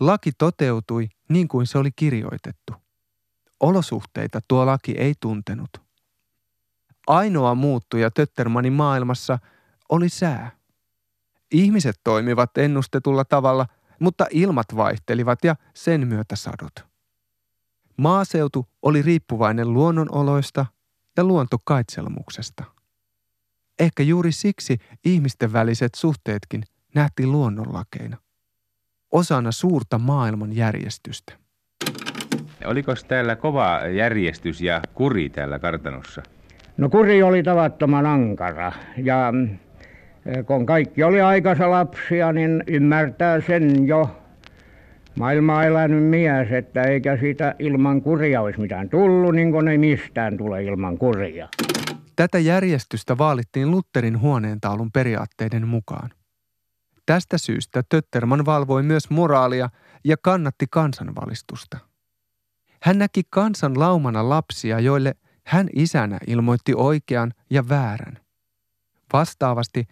Laki 0.00 0.32
toteutui 0.38 1.08
niin 1.28 1.48
kuin 1.48 1.66
se 1.66 1.78
oli 1.78 1.90
kirjoitettu. 1.96 2.72
Olosuhteita 3.60 4.40
tuo 4.48 4.66
laki 4.66 4.92
ei 4.92 5.14
tuntenut. 5.20 5.70
Ainoa 7.06 7.54
muuttuja 7.54 8.10
Töttermanin 8.10 8.72
maailmassa 8.72 9.38
oli 9.88 10.08
sää. 10.08 10.50
Ihmiset 11.50 12.00
toimivat 12.04 12.58
ennustetulla 12.58 13.24
tavalla, 13.24 13.66
mutta 13.98 14.26
ilmat 14.30 14.66
vaihtelivat 14.76 15.44
ja 15.44 15.56
sen 15.74 16.08
myötä 16.08 16.36
sadot. 16.36 16.72
Maaseutu 17.96 18.68
oli 18.82 19.02
riippuvainen 19.02 19.72
luonnonoloista 19.72 20.66
ja 21.16 21.24
luontokaitselmuksesta. 21.24 22.79
Ehkä 23.80 24.02
juuri 24.02 24.32
siksi 24.32 24.78
ihmisten 25.04 25.52
väliset 25.52 25.94
suhteetkin 25.94 26.62
nähtiin 26.94 27.32
luonnonlakeina, 27.32 28.16
osana 29.12 29.52
suurta 29.52 29.98
maailman 29.98 30.56
järjestystä. 30.56 31.32
Oliko 32.64 32.94
täällä 33.08 33.36
kova 33.36 33.80
järjestys 33.96 34.60
ja 34.60 34.80
kuri 34.94 35.30
täällä 35.30 35.58
kartanossa? 35.58 36.22
No 36.76 36.88
kuri 36.88 37.22
oli 37.22 37.42
tavattoman 37.42 38.06
ankara 38.06 38.72
ja 38.96 39.32
mm, 39.32 39.58
kun 40.46 40.66
kaikki 40.66 41.02
oli 41.02 41.20
aikansa 41.20 41.70
lapsia, 41.70 42.32
niin 42.32 42.64
ymmärtää 42.66 43.40
sen 43.40 43.86
jo 43.86 44.19
maailmaa 45.20 45.64
elänyt 45.64 46.04
mies, 46.04 46.52
että 46.52 46.82
eikä 46.82 47.16
siitä 47.16 47.54
ilman 47.58 48.02
kuria 48.02 48.40
olisi 48.40 48.60
mitään 48.60 48.88
tullut, 48.88 49.34
niin 49.34 49.52
kuin 49.52 49.68
ei 49.68 49.78
mistään 49.78 50.36
tule 50.36 50.64
ilman 50.64 50.98
kuria. 50.98 51.48
Tätä 52.16 52.38
järjestystä 52.38 53.18
vaalittiin 53.18 53.70
Lutterin 53.70 54.20
huoneentaulun 54.20 54.92
periaatteiden 54.92 55.68
mukaan. 55.68 56.10
Tästä 57.06 57.38
syystä 57.38 57.82
Tötterman 57.88 58.46
valvoi 58.46 58.82
myös 58.82 59.10
moraalia 59.10 59.70
ja 60.04 60.16
kannatti 60.22 60.66
kansanvalistusta. 60.70 61.78
Hän 62.82 62.98
näki 62.98 63.22
kansan 63.30 63.78
laumana 63.78 64.28
lapsia, 64.28 64.80
joille 64.80 65.14
hän 65.46 65.68
isänä 65.76 66.18
ilmoitti 66.26 66.72
oikean 66.76 67.32
ja 67.50 67.68
väärän. 67.68 68.18
Vastaavasti 69.12 69.84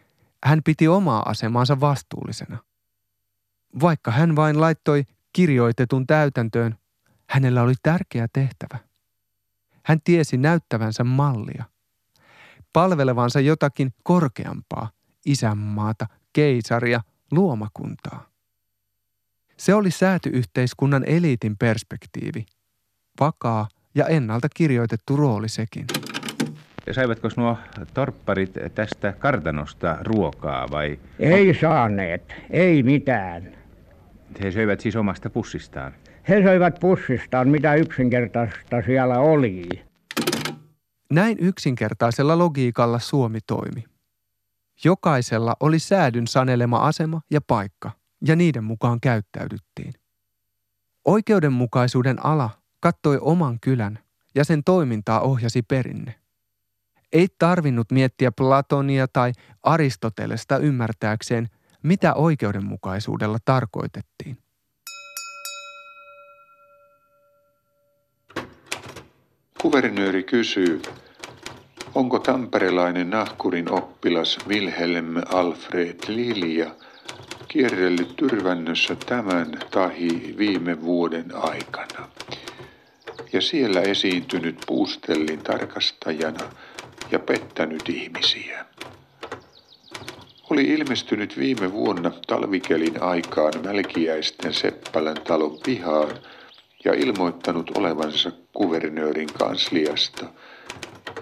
hän 0.45 0.61
piti 0.65 0.89
omaa 0.89 1.23
asemaansa 1.29 1.81
vastuullisena. 1.81 2.59
Vaikka 3.81 4.11
hän 4.11 4.37
vain 4.37 4.61
laittoi 4.61 5.05
kirjoitetun 5.33 6.07
täytäntöön, 6.07 6.75
hänellä 7.31 7.63
oli 7.63 7.75
tärkeä 7.83 8.27
tehtävä. 8.33 8.79
Hän 9.85 10.01
tiesi 10.05 10.37
näyttävänsä 10.37 11.05
mallia, 11.05 11.65
palvelevansa 12.73 13.41
jotakin 13.41 13.93
korkeampaa, 14.03 14.91
isänmaata, 15.27 16.07
keisaria, 16.33 17.01
luomakuntaa. 17.31 18.29
Se 19.57 19.75
oli 19.75 19.91
säätyyhteiskunnan 19.91 21.05
eliitin 21.05 21.57
perspektiivi, 21.57 22.47
vakaa 23.21 23.69
ja 23.95 24.07
ennalta 24.07 24.49
kirjoitettu 24.55 25.17
rooli 25.17 25.49
sekin. 25.49 25.87
Saivatko 26.93 27.29
nuo 27.37 27.59
torpparit 27.95 28.53
tästä 28.75 29.13
kartanosta 29.13 29.99
ruokaa 30.01 30.71
vai 30.71 30.99
Ei 31.19 31.59
saaneet, 31.61 32.35
ei 32.51 32.83
mitään. 32.83 33.58
He 34.43 34.51
söivät 34.51 34.81
siis 34.81 34.97
omasta 34.97 35.31
pussistaan? 35.31 35.95
He 36.29 36.43
söivät 36.43 36.81
pussistaan, 36.81 37.49
mitä 37.49 37.75
yksinkertaista 37.75 38.83
siellä 38.87 39.19
oli. 39.19 39.69
Näin 41.11 41.37
yksinkertaisella 41.41 42.39
logiikalla 42.39 42.99
Suomi 42.99 43.39
toimi. 43.47 43.85
Jokaisella 44.85 45.57
oli 45.61 45.79
säädyn 45.79 46.27
sanelema 46.27 46.79
asema 46.79 47.21
ja 47.31 47.41
paikka, 47.41 47.91
ja 48.27 48.37
niiden 48.37 48.65
mukaan 48.65 49.01
käyttäydyttiin. 49.01 49.93
Oikeudenmukaisuuden 51.05 52.27
ala 52.27 52.51
kattoi 52.81 53.19
oman 53.21 53.59
kylän, 53.61 53.99
ja 54.35 54.45
sen 54.45 54.65
toimintaa 54.65 55.21
ohjasi 55.21 55.63
perinne. 55.63 56.15
Ei 57.13 57.29
tarvinnut 57.39 57.91
miettiä 57.93 58.33
Platonia 58.33 59.09
tai 59.09 59.33
Aristotelesta 59.63 60.59
ymmärtääkseen, 60.59 61.49
mitä 61.89 62.15
oikeudenmukaisuudella 62.15 63.39
tarkoitettiin. 63.45 64.39
Kuvernööri 69.63 70.23
kysyy, 70.23 70.83
onko 71.95 72.19
tamperelainen 72.19 73.11
nahkurin 73.11 73.71
oppilas 73.71 74.39
Wilhelm 74.49 75.15
Alfred 75.33 75.99
Lilja 76.09 76.75
kierrellyt 77.49 78.17
Tyrvännössä 78.17 78.97
tämän 79.07 79.47
tahi 79.71 80.35
viime 80.39 80.83
vuoden 80.83 81.35
aikana 81.35 82.09
ja 83.33 83.41
siellä 83.41 83.81
esiintynyt 83.81 84.59
puustellin 84.67 85.39
tarkastajana 85.39 86.51
ja 87.11 87.19
pettänyt 87.19 87.89
ihmisiä. 87.89 88.67
Oli 90.51 90.63
ilmestynyt 90.65 91.39
viime 91.39 91.73
vuonna 91.73 92.11
talvikelin 92.27 93.03
aikaan 93.03 93.53
Mälkiäisten 93.65 94.55
Seppälän 94.55 95.17
talon 95.27 95.59
pihaan 95.65 96.11
ja 96.85 96.95
ilmoittanut 96.95 97.71
olevansa 97.77 98.33
kuvernöörin 98.53 99.29
kansliasta 99.39 100.27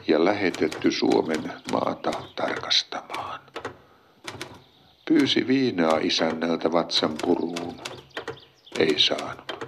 ja 0.06 0.24
lähetetty 0.24 0.90
Suomen 0.90 1.52
maata 1.72 2.10
tarkastamaan. 2.36 3.40
Pyysi 5.08 5.46
viinaa 5.46 5.98
isännältä 5.98 6.72
vatsan 6.72 7.14
puruun. 7.22 7.80
Ei 8.78 8.98
saanut. 8.98 9.66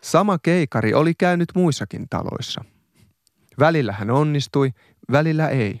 Sama 0.00 0.38
keikari 0.38 0.94
oli 0.94 1.14
käynyt 1.14 1.48
muissakin 1.54 2.08
taloissa. 2.10 2.64
Välillä 3.58 3.92
hän 3.92 4.10
onnistui, 4.10 4.70
välillä 5.12 5.48
ei. 5.48 5.80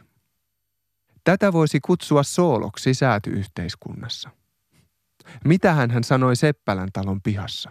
Tätä 1.24 1.52
voisi 1.52 1.80
kutsua 1.80 2.22
sooloksi 2.22 2.94
säätyyhteiskunnassa. 2.94 4.30
mitä 5.44 5.72
hän 5.72 6.04
sanoi 6.04 6.36
Seppälän 6.36 6.88
talon 6.92 7.22
pihassa. 7.22 7.70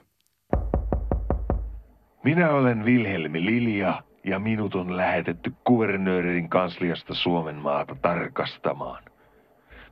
Minä 2.23 2.49
olen 2.49 2.85
Vilhelmi 2.85 3.45
Lilja 3.45 4.03
ja 4.23 4.39
minut 4.39 4.75
on 4.75 4.97
lähetetty 4.97 5.53
kuvernöörin 5.63 6.49
kansliasta 6.49 7.13
Suomen 7.13 7.55
maata 7.55 7.95
tarkastamaan. 8.01 9.03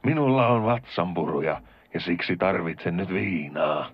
Minulla 0.03 0.47
on 0.47 0.63
vatsanpuruja 0.63 1.61
ja 1.93 1.99
siksi 1.99 2.37
tarvitsen 2.37 2.97
nyt 2.97 3.09
viinaa. 3.09 3.91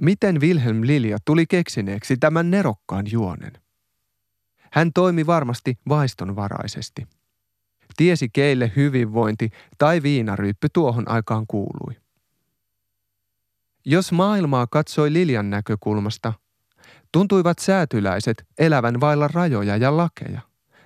Miten 0.00 0.40
Wilhelm 0.40 0.80
Lilja 0.82 1.18
tuli 1.24 1.46
keksineeksi 1.46 2.16
tämän 2.16 2.50
nerokkaan 2.50 3.04
juonen? 3.12 3.52
Hän 4.72 4.92
toimi 4.94 5.26
varmasti 5.26 5.78
vaistonvaraisesti. 5.88 7.06
Tiesi 7.96 8.28
keille 8.28 8.72
hyvinvointi 8.76 9.50
tai 9.78 10.02
viinaryyppy 10.02 10.68
tuohon 10.72 11.08
aikaan 11.08 11.46
kuului. 11.46 11.96
Jos 13.84 14.12
maailmaa 14.12 14.66
katsoi 14.66 15.12
Liljan 15.12 15.50
näkökulmasta, 15.50 16.32
tuntuivat 17.12 17.58
säätyläiset 17.58 18.46
elävän 18.58 19.00
vailla 19.00 19.28
rajoja 19.28 19.76
ja 19.76 19.96
lakeja 19.96 20.40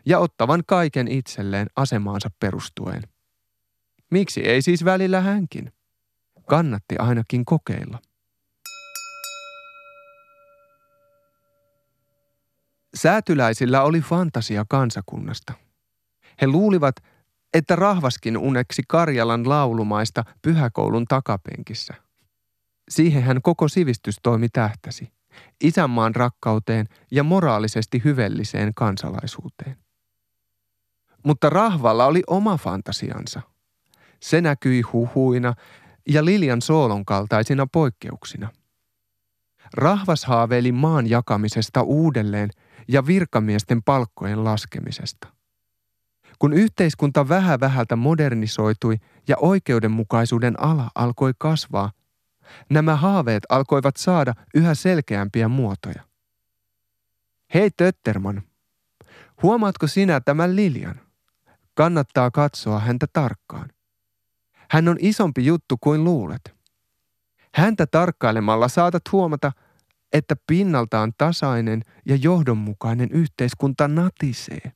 ja 0.06 0.18
ottavan 0.18 0.62
kaiken 0.66 1.08
itselleen 1.08 1.66
asemaansa 1.76 2.30
perustuen. 2.40 3.02
Miksi 4.10 4.40
ei 4.40 4.62
siis 4.62 4.84
välillä 4.84 5.20
hänkin? 5.20 5.72
Kannatti 6.46 6.96
ainakin 6.98 7.44
kokeilla. 7.44 7.98
Säätyläisillä 12.94 13.82
oli 13.82 14.00
fantasia 14.00 14.64
kansakunnasta. 14.68 15.67
He 16.40 16.46
luulivat, 16.46 16.96
että 17.54 17.76
rahvaskin 17.76 18.38
uneksi 18.38 18.82
Karjalan 18.88 19.48
laulumaista 19.48 20.24
pyhäkoulun 20.42 21.04
takapenkissä. 21.04 21.94
Siihen 22.88 23.22
hän 23.22 23.42
koko 23.42 23.68
sivistystoimi 23.68 24.48
tähtäsi, 24.48 25.12
isänmaan 25.64 26.14
rakkauteen 26.14 26.86
ja 27.10 27.24
moraalisesti 27.24 28.00
hyvelliseen 28.04 28.74
kansalaisuuteen. 28.74 29.76
Mutta 31.24 31.50
rahvalla 31.50 32.06
oli 32.06 32.22
oma 32.26 32.56
fantasiansa. 32.56 33.42
Se 34.20 34.40
näkyi 34.40 34.80
huhuina 34.80 35.54
ja 36.08 36.24
Lilian 36.24 36.62
soolon 36.62 37.04
kaltaisina 37.04 37.66
poikkeuksina. 37.66 38.48
Rahvas 39.74 40.24
haaveili 40.24 40.72
maan 40.72 41.10
jakamisesta 41.10 41.82
uudelleen– 41.82 42.50
ja 42.88 43.06
virkamiesten 43.06 43.82
palkkojen 43.82 44.44
laskemisesta. 44.44 45.28
Kun 46.38 46.52
yhteiskunta 46.52 47.28
vähä 47.28 47.60
vähältä 47.60 47.96
modernisoitui 47.96 48.96
ja 49.28 49.36
oikeudenmukaisuuden 49.40 50.62
ala 50.62 50.90
alkoi 50.94 51.32
kasvaa, 51.38 51.92
nämä 52.70 52.96
haaveet 52.96 53.42
alkoivat 53.48 53.96
saada 53.96 54.34
yhä 54.54 54.74
selkeämpiä 54.74 55.48
muotoja. 55.48 56.02
Hei 57.54 57.70
Tötterman, 57.76 58.42
huomaatko 59.42 59.86
sinä 59.86 60.20
tämän 60.20 60.56
Lilian? 60.56 61.00
Kannattaa 61.74 62.30
katsoa 62.30 62.78
häntä 62.78 63.06
tarkkaan. 63.12 63.70
Hän 64.70 64.88
on 64.88 64.96
isompi 65.00 65.46
juttu 65.46 65.76
kuin 65.80 66.04
luulet. 66.04 66.54
Häntä 67.54 67.86
tarkkailemalla 67.86 68.68
saatat 68.68 69.02
huomata– 69.12 69.52
että 70.12 70.36
pinnaltaan 70.46 71.12
tasainen 71.18 71.82
ja 72.06 72.16
johdonmukainen 72.16 73.10
yhteiskunta 73.10 73.88
natisee. 73.88 74.72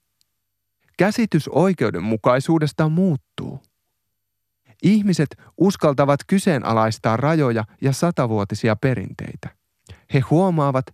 Käsitys 0.99 1.49
oikeudenmukaisuudesta 1.49 2.89
muuttuu. 2.89 3.63
Ihmiset 4.83 5.37
uskaltavat 5.59 6.21
kyseenalaistaa 6.27 7.17
rajoja 7.17 7.65
ja 7.81 7.93
satavuotisia 7.93 8.77
perinteitä. 8.77 9.49
He 10.15 10.21
huomaavat, 10.21 10.87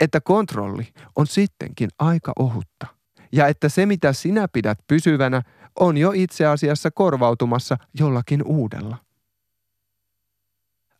että 0.00 0.20
kontrolli 0.20 0.88
on 1.16 1.26
sittenkin 1.26 1.88
aika 1.98 2.32
ohutta 2.38 2.86
ja 3.32 3.46
että 3.46 3.68
se 3.68 3.86
mitä 3.86 4.12
sinä 4.12 4.48
pidät 4.48 4.78
pysyvänä 4.86 5.42
on 5.80 5.98
jo 5.98 6.12
itse 6.14 6.46
asiassa 6.46 6.90
korvautumassa 6.90 7.76
jollakin 7.98 8.42
uudella. 8.44 8.96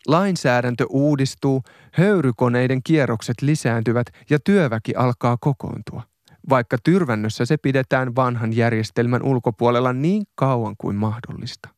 Lainsäädäntö 0.07 0.87
uudistuu, 0.89 1.63
höyrykoneiden 1.93 2.83
kierrokset 2.83 3.43
lisääntyvät 3.43 4.07
ja 4.31 4.39
työväki 4.45 4.95
alkaa 4.95 5.37
kokoontua, 5.41 6.03
vaikka 6.49 6.77
tyrvännössä 6.85 7.45
se 7.45 7.57
pidetään 7.57 8.17
vanhan 8.17 8.57
järjestelmän 8.57 9.23
ulkopuolella 9.23 9.93
niin 9.93 10.23
kauan 10.35 10.75
kuin 10.79 10.97
mahdollista. 10.97 11.69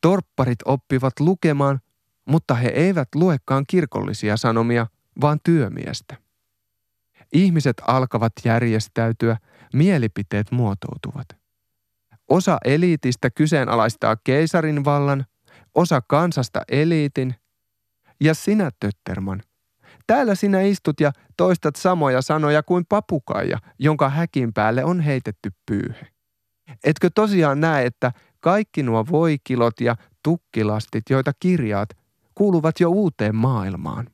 Torpparit 0.00 0.58
oppivat 0.64 1.20
lukemaan, 1.20 1.80
mutta 2.24 2.54
he 2.54 2.68
eivät 2.68 3.08
luekaan 3.14 3.64
kirkollisia 3.68 4.36
sanomia, 4.36 4.86
vaan 5.20 5.38
työmiestä. 5.44 6.16
Ihmiset 7.32 7.76
alkavat 7.86 8.32
järjestäytyä, 8.44 9.36
mielipiteet 9.74 10.50
muotoutuvat. 10.50 11.26
Osa 12.28 12.58
eliitistä 12.64 13.30
kyseenalaistaa 13.30 14.16
keisarin 14.24 14.84
vallan, 14.84 15.24
osa 15.74 16.00
kansasta 16.00 16.60
eliitin 16.68 17.34
ja 18.20 18.34
sinä, 18.34 18.70
Tötterman. 18.80 19.42
Täällä 20.06 20.34
sinä 20.34 20.60
istut 20.60 21.00
ja 21.00 21.12
toistat 21.36 21.76
samoja 21.76 22.22
sanoja 22.22 22.62
kuin 22.62 22.84
papukaija, 22.88 23.58
jonka 23.78 24.08
häkin 24.08 24.52
päälle 24.52 24.84
on 24.84 25.00
heitetty 25.00 25.50
pyyhe. 25.66 26.06
Etkö 26.84 27.10
tosiaan 27.14 27.60
näe, 27.60 27.86
että 27.86 28.12
kaikki 28.40 28.82
nuo 28.82 29.06
voikilot 29.10 29.80
ja 29.80 29.96
tukkilastit, 30.22 31.02
joita 31.10 31.32
kirjaat, 31.40 31.88
kuuluvat 32.34 32.80
jo 32.80 32.90
uuteen 32.90 33.34
maailmaan? 33.34 34.06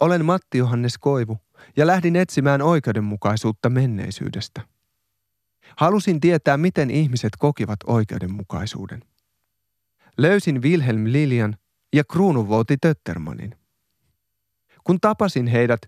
Olen 0.00 0.24
Matti 0.24 0.58
Johannes 0.58 0.98
Koivu 0.98 1.38
ja 1.76 1.86
lähdin 1.86 2.16
etsimään 2.16 2.62
oikeudenmukaisuutta 2.62 3.70
menneisyydestä. 3.70 4.60
Halusin 5.76 6.20
tietää, 6.20 6.56
miten 6.56 6.90
ihmiset 6.90 7.30
kokivat 7.38 7.78
oikeudenmukaisuuden. 7.86 9.02
Löysin 10.18 10.62
Wilhelm 10.62 11.04
Lilian 11.06 11.56
ja 11.94 12.04
kruununvouti 12.04 12.76
Töttermanin. 12.80 13.56
Kun 14.84 15.00
tapasin 15.00 15.46
heidät, 15.46 15.80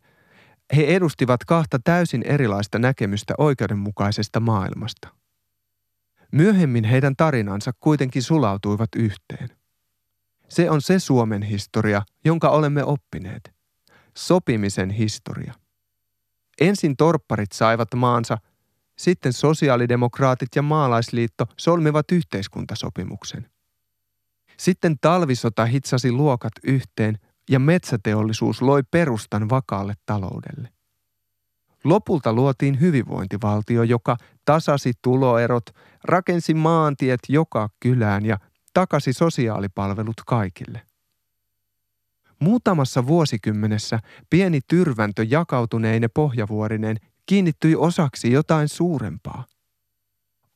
he 0.77 0.85
edustivat 0.85 1.45
kahta 1.45 1.79
täysin 1.85 2.23
erilaista 2.23 2.79
näkemystä 2.79 3.35
oikeudenmukaisesta 3.39 4.41
maailmasta. 4.41 5.09
Myöhemmin 6.33 6.85
heidän 6.85 7.17
tarinansa 7.17 7.73
kuitenkin 7.81 8.23
sulautuivat 8.23 8.89
yhteen. 8.97 9.49
Se 10.49 10.71
on 10.71 10.83
se 10.83 10.99
Suomen 10.99 11.43
historia, 11.43 12.03
jonka 12.25 12.49
olemme 12.49 12.85
oppineet. 12.85 13.55
Sopimisen 14.17 14.91
historia. 14.91 15.55
Ensin 16.61 16.97
torpparit 16.97 17.53
saivat 17.53 17.95
maansa 17.95 18.39
sitten 18.99 19.33
sosiaalidemokraatit 19.33 20.49
ja 20.57 20.63
maalaisliitto 20.63 21.47
solmivat 21.57 22.13
yhteiskuntasopimuksen. 22.13 23.51
Sitten 24.61 24.97
talvisota 25.01 25.65
hitsasi 25.65 26.13
luokat 26.13 26.53
yhteen 26.65 27.19
ja 27.51 27.59
metsäteollisuus 27.59 28.63
loi 28.63 28.83
perustan 28.91 29.49
vakaalle 29.49 29.95
taloudelle. 30.07 30.69
Lopulta 31.85 32.33
luotiin 32.33 32.81
hyvinvointivaltio, 32.81 33.83
joka 33.83 34.17
tasasi 34.45 34.93
tuloerot, 35.03 35.65
rakensi 36.05 36.55
maantiet 36.55 37.21
joka 37.29 37.69
kylään 37.81 38.27
ja 38.27 38.39
takasi 38.75 39.13
sosiaalipalvelut 39.13 40.21
kaikille. 40.27 40.83
Muutamassa 42.41 43.07
vuosikymmenessä 43.07 43.99
pieni 44.31 44.61
tyrväntö 44.69 45.27
jakautuneine 45.29 46.09
pohjavuorineen 46.09 46.97
kiinnittyi 47.27 47.77
osaksi 47.77 48.33
jotain 48.33 48.69
suurempaa. 48.69 49.45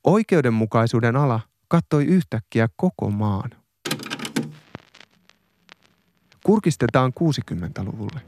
Oikeudenmukaisuuden 0.05 1.17
ala 1.17 1.41
kattoi 1.69 2.05
yhtäkkiä 2.05 2.69
koko 2.77 3.11
maan. 3.11 3.62
Kurkistetaan 6.45 7.13
60-luvulle. 7.21 8.21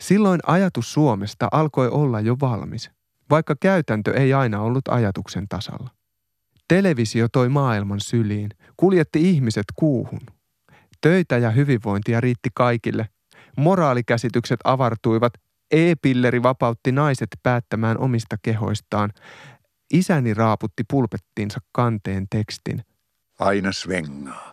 Silloin 0.00 0.40
ajatus 0.46 0.92
Suomesta 0.92 1.48
alkoi 1.52 1.88
olla 1.88 2.20
jo 2.20 2.36
valmis, 2.40 2.90
vaikka 3.30 3.54
käytäntö 3.60 4.14
ei 4.14 4.34
aina 4.34 4.60
ollut 4.60 4.88
ajatuksen 4.88 5.48
tasalla. 5.48 6.03
Televisio 6.68 7.28
toi 7.32 7.48
maailman 7.48 8.00
syliin, 8.00 8.50
kuljetti 8.76 9.30
ihmiset 9.30 9.64
kuuhun. 9.74 10.20
Töitä 11.00 11.38
ja 11.38 11.50
hyvinvointia 11.50 12.20
riitti 12.20 12.48
kaikille. 12.54 13.08
Moraalikäsitykset 13.56 14.60
avartuivat, 14.64 15.32
E-pilleri 15.70 16.42
vapautti 16.42 16.92
naiset 16.92 17.28
päättämään 17.42 17.98
omista 17.98 18.36
kehoistaan. 18.42 19.12
Isäni 19.92 20.34
raaputti 20.34 20.82
pulpettiinsa 20.90 21.60
kanteen 21.72 22.26
tekstin. 22.30 22.84
Aina 23.38 23.72
svengaa. 23.72 24.52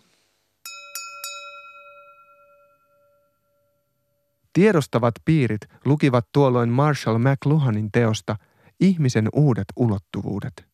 Tiedostavat 4.53 5.13
piirit 5.25 5.61
lukivat 5.85 6.27
tuolloin 6.31 6.69
Marshall 6.69 7.17
McLuhanin 7.17 7.91
teosta 7.91 8.35
Ihmisen 8.79 9.29
uudet 9.33 9.65
ulottuvuudet. 9.75 10.70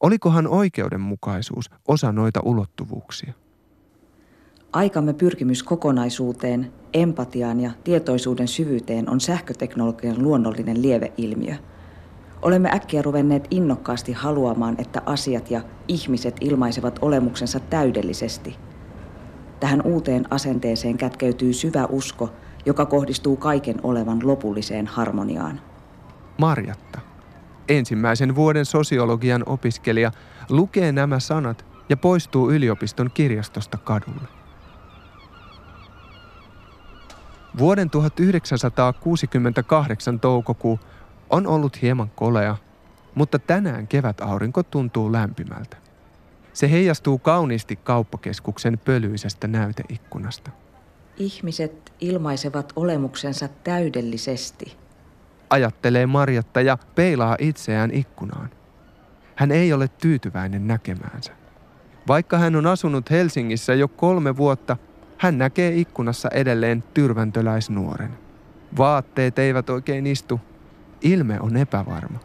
Olikohan 0.00 0.48
oikeudenmukaisuus 0.48 1.70
osa 1.88 2.12
noita 2.12 2.40
ulottuvuuksia? 2.44 3.32
Aikamme 4.72 5.12
pyrkimys 5.12 5.62
kokonaisuuteen, 5.62 6.72
empatiaan 6.94 7.60
ja 7.60 7.70
tietoisuuden 7.84 8.48
syvyyteen 8.48 9.10
on 9.10 9.20
sähköteknologian 9.20 10.22
luonnollinen 10.22 10.82
lieveilmiö. 10.82 11.54
Olemme 12.42 12.70
äkkiä 12.72 13.02
ruvenneet 13.02 13.46
innokkaasti 13.50 14.12
haluamaan, 14.12 14.74
että 14.78 15.02
asiat 15.06 15.50
ja 15.50 15.60
ihmiset 15.88 16.36
ilmaisevat 16.40 16.98
olemuksensa 17.02 17.60
täydellisesti. 17.60 18.56
Tähän 19.60 19.82
uuteen 19.82 20.32
asenteeseen 20.32 20.96
kätkeytyy 20.96 21.52
syvä 21.52 21.86
usko, 21.86 22.32
joka 22.66 22.86
kohdistuu 22.86 23.36
kaiken 23.36 23.76
olevan 23.82 24.18
lopulliseen 24.22 24.86
harmoniaan. 24.86 25.60
Marjatta, 26.38 27.00
ensimmäisen 27.78 28.34
vuoden 28.34 28.64
sosiologian 28.64 29.42
opiskelija, 29.46 30.12
lukee 30.48 30.92
nämä 30.92 31.20
sanat 31.20 31.64
ja 31.88 31.96
poistuu 31.96 32.50
yliopiston 32.50 33.10
kirjastosta 33.14 33.78
kadulle. 33.78 34.28
Vuoden 37.58 37.90
1968 37.90 40.20
toukokuu 40.20 40.80
on 41.30 41.46
ollut 41.46 41.82
hieman 41.82 42.10
kolea, 42.10 42.56
mutta 43.14 43.38
tänään 43.38 43.86
kevätaurinko 43.86 44.62
tuntuu 44.62 45.12
lämpimältä. 45.12 45.76
Se 46.52 46.70
heijastuu 46.70 47.18
kauniisti 47.18 47.76
kauppakeskuksen 47.76 48.78
pölyisestä 48.84 49.48
näyteikkunasta. 49.48 50.50
Ihmiset 51.16 51.92
ilmaisevat 52.00 52.72
olemuksensa 52.76 53.48
täydellisesti. 53.64 54.76
Ajattelee 55.50 56.06
Marjatta 56.06 56.60
ja 56.60 56.78
peilaa 56.94 57.36
itseään 57.38 57.90
ikkunaan. 57.90 58.50
Hän 59.34 59.50
ei 59.50 59.72
ole 59.72 59.88
tyytyväinen 59.88 60.66
näkemäänsä. 60.66 61.32
Vaikka 62.08 62.38
hän 62.38 62.56
on 62.56 62.66
asunut 62.66 63.10
Helsingissä 63.10 63.74
jo 63.74 63.88
kolme 63.88 64.36
vuotta, 64.36 64.76
hän 65.18 65.38
näkee 65.38 65.76
ikkunassa 65.76 66.28
edelleen 66.32 66.84
tyrväntöläisnuoren. 66.94 68.18
Vaatteet 68.78 69.38
eivät 69.38 69.70
oikein 69.70 70.06
istu. 70.06 70.40
Ilme 71.02 71.40
on 71.40 71.56
epävarma. 71.56 72.18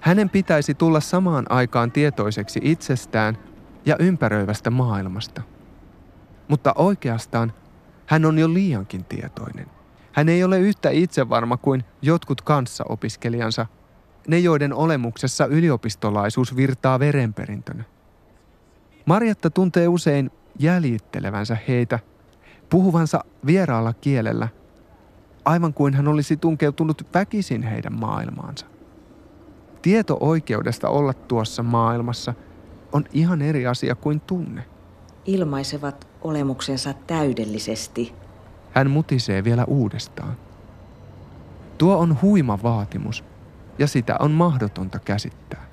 Hänen 0.00 0.30
pitäisi 0.30 0.74
tulla 0.74 1.00
samaan 1.00 1.46
aikaan 1.48 1.92
tietoiseksi 1.92 2.60
itsestään 2.62 3.38
ja 3.86 3.96
ympäröivästä 3.98 4.70
maailmasta. 4.70 5.42
Mutta 6.48 6.72
oikeastaan 6.76 7.52
hän 8.06 8.24
on 8.24 8.38
jo 8.38 8.54
liiankin 8.54 9.04
tietoinen. 9.04 9.66
Hän 10.12 10.28
ei 10.28 10.44
ole 10.44 10.58
yhtä 10.58 10.90
itsevarma 10.90 11.56
kuin 11.56 11.84
jotkut 12.02 12.42
kanssaopiskelijansa, 12.42 13.66
ne 14.28 14.38
joiden 14.38 14.74
olemuksessa 14.74 15.46
yliopistolaisuus 15.46 16.56
virtaa 16.56 16.98
verenperintönä. 16.98 17.84
Marjatta 19.06 19.50
tuntee 19.50 19.88
usein 19.88 20.30
jäljittelevänsä 20.58 21.56
heitä, 21.68 21.98
puhuvansa 22.70 23.24
vieraalla 23.46 23.92
kielellä, 23.92 24.48
aivan 25.44 25.74
kuin 25.74 25.94
hän 25.94 26.08
olisi 26.08 26.36
tunkeutunut 26.36 27.06
väkisin 27.14 27.62
heidän 27.62 27.98
maailmaansa. 27.98 28.66
Tieto 29.82 30.16
oikeudesta 30.20 30.88
olla 30.88 31.12
tuossa 31.12 31.62
maailmassa 31.62 32.34
on 32.92 33.04
ihan 33.12 33.42
eri 33.42 33.66
asia 33.66 33.94
kuin 33.94 34.20
tunne. 34.20 34.64
Ilmaisevat 35.24 36.08
olemuksensa 36.22 36.94
täydellisesti. 37.06 38.14
Hän 38.78 38.90
mutisee 38.90 39.44
vielä 39.44 39.64
uudestaan. 39.64 40.36
Tuo 41.78 41.98
on 41.98 42.18
huima 42.22 42.58
vaatimus, 42.62 43.24
ja 43.78 43.86
sitä 43.86 44.16
on 44.20 44.30
mahdotonta 44.30 44.98
käsittää. 44.98 45.66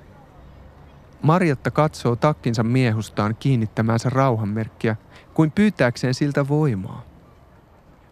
Marjatta 1.22 1.70
katsoo 1.70 2.16
takkinsa 2.16 2.62
miehustaan 2.62 3.36
kiinnittämäänsä 3.38 4.10
rauhanmerkkiä 4.10 4.96
kuin 5.34 5.50
pyytääkseen 5.50 6.14
siltä 6.14 6.48
voimaa. 6.48 7.02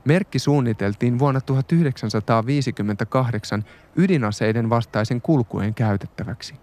Merkki 0.05 0.39
suunniteltiin 0.39 1.19
vuonna 1.19 1.41
1958 1.41 3.65
ydinaseiden 3.97 4.71
vastaisen 4.71 5.21
kulkueen 5.21 5.75
käytettäväksi. 5.75 6.55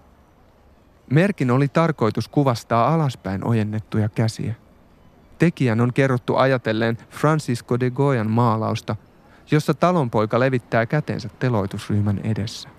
Merkin 1.09 1.51
oli 1.51 1.67
tarkoitus 1.67 2.27
kuvastaa 2.27 2.93
alaspäin 2.93 3.47
ojennettuja 3.47 4.09
käsiä. 4.09 4.55
Tekijän 5.41 5.81
on 5.81 5.93
kerrottu 5.93 6.35
ajatelleen 6.35 6.97
Francisco 7.09 7.79
de 7.79 7.89
Goyan 7.89 8.29
maalausta, 8.31 8.95
jossa 9.51 9.73
talonpoika 9.73 10.39
levittää 10.39 10.85
kätensä 10.85 11.29
teloitusryhmän 11.39 12.19
edessä. 12.23 12.69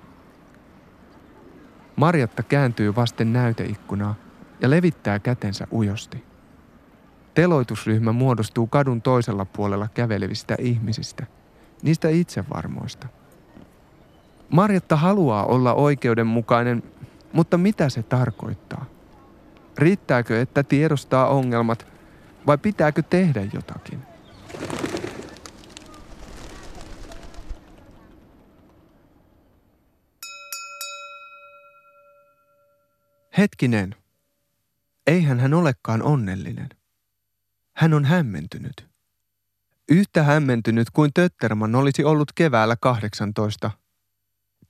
Marjatta 1.96 2.42
kääntyy 2.42 2.94
vasten 2.94 3.32
näyteikkunaa 3.32 4.14
ja 4.60 4.70
levittää 4.70 5.18
kätensä 5.18 5.66
ujosti. 5.72 6.24
Teloitusryhmä 7.34 8.12
muodostuu 8.12 8.66
kadun 8.66 9.02
toisella 9.02 9.44
puolella 9.44 9.88
kävelevistä 9.94 10.56
ihmisistä, 10.58 11.26
niistä 11.82 12.08
itsevarmoista. 12.08 13.06
Marjatta 14.48 14.96
haluaa 14.96 15.46
olla 15.46 15.74
oikeudenmukainen, 15.74 16.82
mutta 17.32 17.58
mitä 17.58 17.88
se 17.88 18.02
tarkoittaa? 18.02 18.84
Riittääkö, 19.78 20.40
että 20.40 20.62
tiedostaa 20.62 21.28
ongelmat 21.28 21.91
vai 22.46 22.58
pitääkö 22.58 23.02
tehdä 23.02 23.42
jotakin? 23.52 24.02
Hetkinen. 33.38 33.94
Eihän 35.06 35.40
hän 35.40 35.54
olekaan 35.54 36.02
onnellinen. 36.02 36.68
Hän 37.76 37.94
on 37.94 38.04
hämmentynyt. 38.04 38.86
Yhtä 39.88 40.22
hämmentynyt 40.22 40.90
kuin 40.90 41.10
Tötterman 41.14 41.74
olisi 41.74 42.04
ollut 42.04 42.32
keväällä 42.34 42.76
18. 42.80 43.70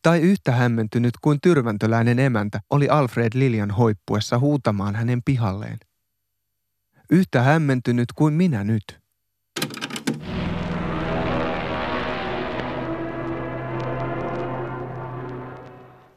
Tai 0.02 0.20
yhtä 0.20 0.52
hämmentynyt 0.52 1.14
kuin 1.22 1.38
tyrväntöläinen 1.42 2.18
emäntä 2.18 2.60
oli 2.70 2.88
Alfred 2.88 3.30
Lilian 3.34 3.70
hoippuessa 3.70 4.38
huutamaan 4.38 4.94
hänen 4.94 5.22
pihalleen. 5.24 5.78
Yhtä 7.12 7.42
hämmentynyt 7.42 8.12
kuin 8.14 8.34
minä 8.34 8.64
nyt. 8.64 9.00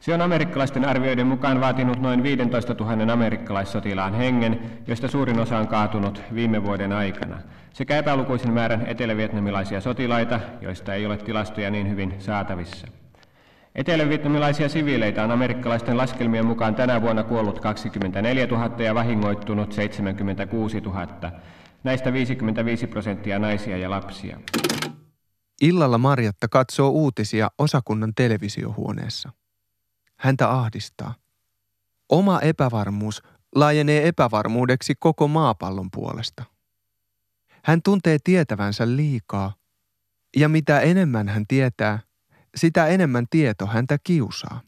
Se 0.00 0.14
on 0.14 0.20
amerikkalaisten 0.20 0.84
arvioiden 0.84 1.26
mukaan 1.26 1.60
vaatinut 1.60 2.00
noin 2.00 2.22
15 2.22 2.74
000 2.74 3.12
amerikkalaissotilaan 3.12 4.14
hengen, 4.14 4.60
joista 4.86 5.08
suurin 5.08 5.40
osa 5.40 5.58
on 5.58 5.68
kaatunut 5.68 6.22
viime 6.34 6.64
vuoden 6.64 6.92
aikana, 6.92 7.38
sekä 7.72 7.98
epälukuisen 7.98 8.52
määrän 8.52 8.86
etelävietnamilaisia 8.86 9.80
sotilaita, 9.80 10.40
joista 10.60 10.94
ei 10.94 11.06
ole 11.06 11.16
tilastoja 11.16 11.70
niin 11.70 11.90
hyvin 11.90 12.14
saatavissa. 12.18 12.86
Etelävietnamilaisia 13.76 14.68
siviileitä 14.68 15.24
on 15.24 15.30
amerikkalaisten 15.30 15.96
laskelmien 15.96 16.46
mukaan 16.46 16.74
tänä 16.74 17.02
vuonna 17.02 17.22
kuollut 17.22 17.60
24 17.60 18.46
000 18.46 18.82
ja 18.82 18.94
vahingoittunut 18.94 19.72
76 19.72 20.80
000. 20.80 21.06
Näistä 21.84 22.12
55 22.12 22.86
prosenttia 22.86 23.38
naisia 23.38 23.76
ja 23.76 23.90
lapsia. 23.90 24.40
Illalla 25.60 25.98
Marjatta 25.98 26.48
katsoo 26.48 26.90
uutisia 26.90 27.50
osakunnan 27.58 28.12
televisiohuoneessa. 28.14 29.32
Häntä 30.16 30.50
ahdistaa. 30.50 31.14
Oma 32.08 32.40
epävarmuus 32.40 33.22
laajenee 33.54 34.08
epävarmuudeksi 34.08 34.94
koko 34.98 35.28
maapallon 35.28 35.90
puolesta. 35.90 36.44
Hän 37.64 37.82
tuntee 37.82 38.18
tietävänsä 38.24 38.96
liikaa, 38.96 39.54
ja 40.36 40.48
mitä 40.48 40.80
enemmän 40.80 41.28
hän 41.28 41.46
tietää, 41.48 41.98
sitä 42.56 42.86
enemmän 42.86 43.26
tieto 43.30 43.66
häntä 43.66 43.98
kiusaa. 44.04 44.60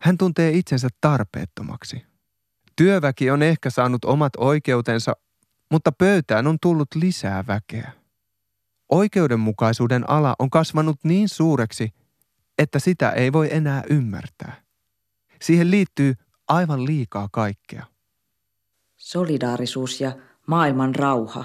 Hän 0.00 0.18
tuntee 0.18 0.50
itsensä 0.50 0.88
tarpeettomaksi. 1.00 2.06
Työväki 2.76 3.30
on 3.30 3.42
ehkä 3.42 3.70
saanut 3.70 4.04
omat 4.04 4.32
oikeutensa, 4.36 5.12
mutta 5.70 5.92
pöytään 5.92 6.46
on 6.46 6.58
tullut 6.62 6.88
lisää 6.94 7.44
väkeä. 7.46 7.92
Oikeudenmukaisuuden 8.88 10.10
ala 10.10 10.36
on 10.38 10.50
kasvanut 10.50 10.96
niin 11.04 11.28
suureksi, 11.28 11.90
että 12.58 12.78
sitä 12.78 13.10
ei 13.10 13.32
voi 13.32 13.48
enää 13.50 13.82
ymmärtää. 13.90 14.62
Siihen 15.42 15.70
liittyy 15.70 16.14
aivan 16.48 16.86
liikaa 16.86 17.28
kaikkea. 17.32 17.86
Solidaarisuus 18.96 20.00
ja 20.00 20.12
maailman 20.46 20.94
rauha. 20.94 21.44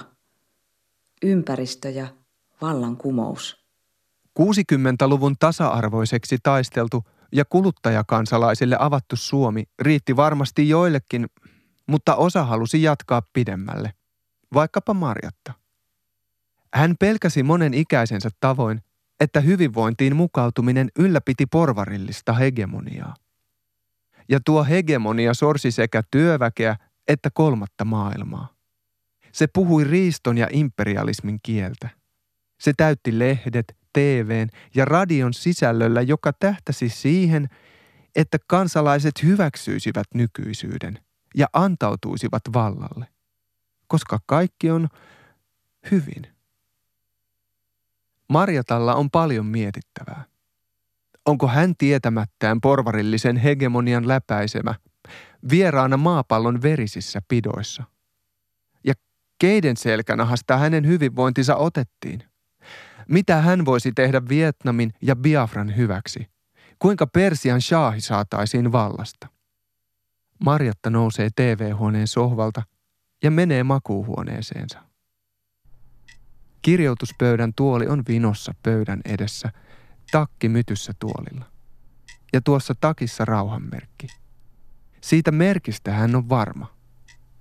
Ympäristö 1.22 1.90
ja 1.90 2.08
vallankumous. 2.62 3.61
60-luvun 4.40 5.36
tasa-arvoiseksi 5.40 6.38
taisteltu 6.44 7.04
ja 7.32 7.46
kuluttajakansalaisille 7.46 8.78
avattu 8.80 9.16
Suomi 9.16 9.64
riitti 9.80 10.16
varmasti 10.16 10.70
joillekin, 10.70 11.28
mutta 11.88 12.16
osa 12.16 12.46
halusi 12.46 12.84
jatkaa 12.84 13.22
pidemmälle, 13.34 13.94
vaikkapa 14.54 14.94
Marjatta. 14.94 15.54
Hän 16.74 16.96
pelkäsi 17.00 17.44
monen 17.44 17.74
ikäisensä 17.74 18.30
tavoin, 18.40 18.82
että 19.20 19.42
hyvinvointiin 19.42 20.16
mukautuminen 20.16 20.90
ylläpiti 21.00 21.46
porvarillista 21.46 22.34
hegemoniaa. 22.34 23.16
Ja 24.30 24.40
tuo 24.46 24.64
hegemonia 24.64 25.34
sorsi 25.34 25.72
sekä 25.72 26.04
työväkeä 26.12 26.76
että 27.08 27.30
kolmatta 27.34 27.86
maailmaa. 27.86 28.54
Se 29.32 29.48
puhui 29.48 29.84
riiston 29.84 30.38
ja 30.38 30.48
imperialismin 30.52 31.40
kieltä. 31.44 31.90
Se 32.60 32.74
täytti 32.78 33.20
lehdet, 33.20 33.78
TVn 33.94 34.48
ja 34.76 34.86
radion 34.86 35.34
sisällöllä, 35.34 36.02
joka 36.02 36.34
tähtäsi 36.34 36.90
siihen, 36.90 37.50
että 38.16 38.38
kansalaiset 38.48 39.24
hyväksyisivät 39.24 40.08
nykyisyyden 40.14 41.00
ja 41.36 41.48
antautuisivat 41.54 42.42
vallalle, 42.54 43.08
koska 43.88 44.20
kaikki 44.26 44.72
on 44.72 44.90
hyvin. 45.92 46.28
Marjatalla 48.30 48.96
on 48.96 49.12
paljon 49.12 49.46
mietittävää. 49.46 50.26
Onko 51.26 51.48
hän 51.48 51.76
tietämättään 51.78 52.62
porvarillisen 52.62 53.38
hegemonian 53.38 54.08
läpäisemä, 54.08 54.76
vieraana 55.50 55.98
maapallon 55.98 56.62
verisissä 56.62 57.22
pidoissa? 57.28 57.84
Ja 58.84 58.94
keiden 59.40 59.78
selkänahasta 59.78 60.58
hänen 60.58 60.88
hyvinvointinsa 60.88 61.56
otettiin? 61.56 62.31
Mitä 63.12 63.42
hän 63.42 63.66
voisi 63.66 63.92
tehdä 63.92 64.22
Vietnamin 64.30 64.94
ja 65.02 65.16
Biafran 65.16 65.76
hyväksi? 65.76 66.30
Kuinka 66.80 67.08
Persian 67.08 67.62
shaahi 67.62 68.02
saataisiin 68.02 68.72
vallasta? 68.72 69.28
Marjatta 70.46 70.90
nousee 70.90 71.30
TV-huoneen 71.36 72.08
sohvalta 72.08 72.64
ja 73.24 73.32
menee 73.32 73.64
makuuhuoneeseensa. 73.64 74.80
Kirjoituspöydän 76.62 77.54
tuoli 77.56 77.88
on 77.88 78.04
vinossa 78.08 78.54
pöydän 78.64 79.02
edessä, 79.06 79.52
takki 80.12 80.50
mytyssä 80.50 80.94
tuolilla. 81.00 81.46
Ja 82.34 82.42
tuossa 82.42 82.74
takissa 82.82 83.26
rauhanmerkki. 83.26 84.08
Siitä 85.02 85.32
merkistä 85.32 85.92
hän 85.92 86.16
on 86.16 86.30
varma. 86.30 86.74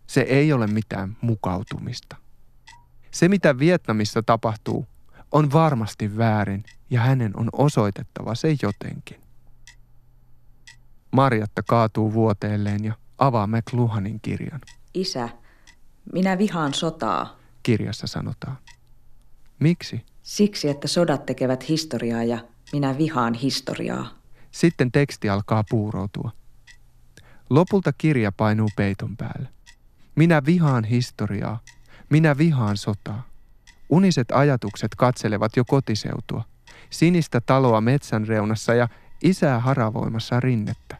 Se 0.06 0.20
ei 0.20 0.52
ole 0.52 0.66
mitään 0.66 1.16
mukautumista. 1.20 2.16
Se, 3.10 3.28
mitä 3.28 3.58
Vietnamissa 3.58 4.22
tapahtuu, 4.22 4.86
on 5.32 5.52
varmasti 5.52 6.16
väärin 6.16 6.64
ja 6.90 7.00
hänen 7.00 7.32
on 7.36 7.48
osoitettava 7.52 8.34
se 8.34 8.56
jotenkin. 8.62 9.20
Marjatta 11.10 11.62
kaatuu 11.62 12.12
vuoteelleen 12.12 12.84
ja 12.84 12.94
avaa 13.18 13.46
McLuhanin 13.46 14.20
kirjan. 14.20 14.60
Isä, 14.94 15.28
minä 16.12 16.38
vihaan 16.38 16.74
sotaa. 16.74 17.36
Kirjassa 17.62 18.06
sanotaan. 18.06 18.56
Miksi? 19.58 20.04
Siksi, 20.22 20.68
että 20.68 20.88
sodat 20.88 21.26
tekevät 21.26 21.68
historiaa 21.68 22.24
ja 22.24 22.38
minä 22.72 22.98
vihaan 22.98 23.34
historiaa. 23.34 24.06
Sitten 24.50 24.92
teksti 24.92 25.28
alkaa 25.28 25.64
puuroutua. 25.70 26.30
Lopulta 27.50 27.92
kirja 27.92 28.32
painuu 28.32 28.68
peiton 28.76 29.16
päälle. 29.16 29.48
Minä 30.14 30.42
vihaan 30.46 30.84
historiaa. 30.84 31.60
Minä 32.10 32.38
vihaan 32.38 32.76
sotaa. 32.76 33.29
Uniset 33.90 34.28
ajatukset 34.32 34.94
katselevat 34.94 35.56
jo 35.56 35.64
kotiseutua. 35.64 36.44
Sinistä 36.90 37.40
taloa 37.40 37.80
metsän 37.80 38.26
reunassa 38.26 38.74
ja 38.74 38.88
isää 39.22 39.60
haravoimassa 39.60 40.40
rinnettä. 40.40 40.96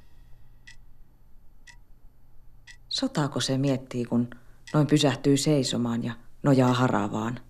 Sotaako 2.89 3.41
se 3.41 3.59
miettii, 3.59 4.05
kun 4.05 4.31
noin 4.75 4.87
pysähtyy 4.87 5.37
seisomaan 5.37 6.05
ja 6.05 6.13
nojaa 6.43 6.73
haravaan? 6.73 7.41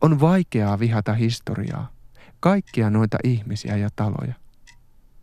On 0.00 0.20
vaikeaa 0.20 0.78
vihata 0.78 1.12
historiaa, 1.12 1.92
kaikkia 2.40 2.90
noita 2.90 3.18
ihmisiä 3.24 3.76
ja 3.76 3.88
taloja. 3.96 4.34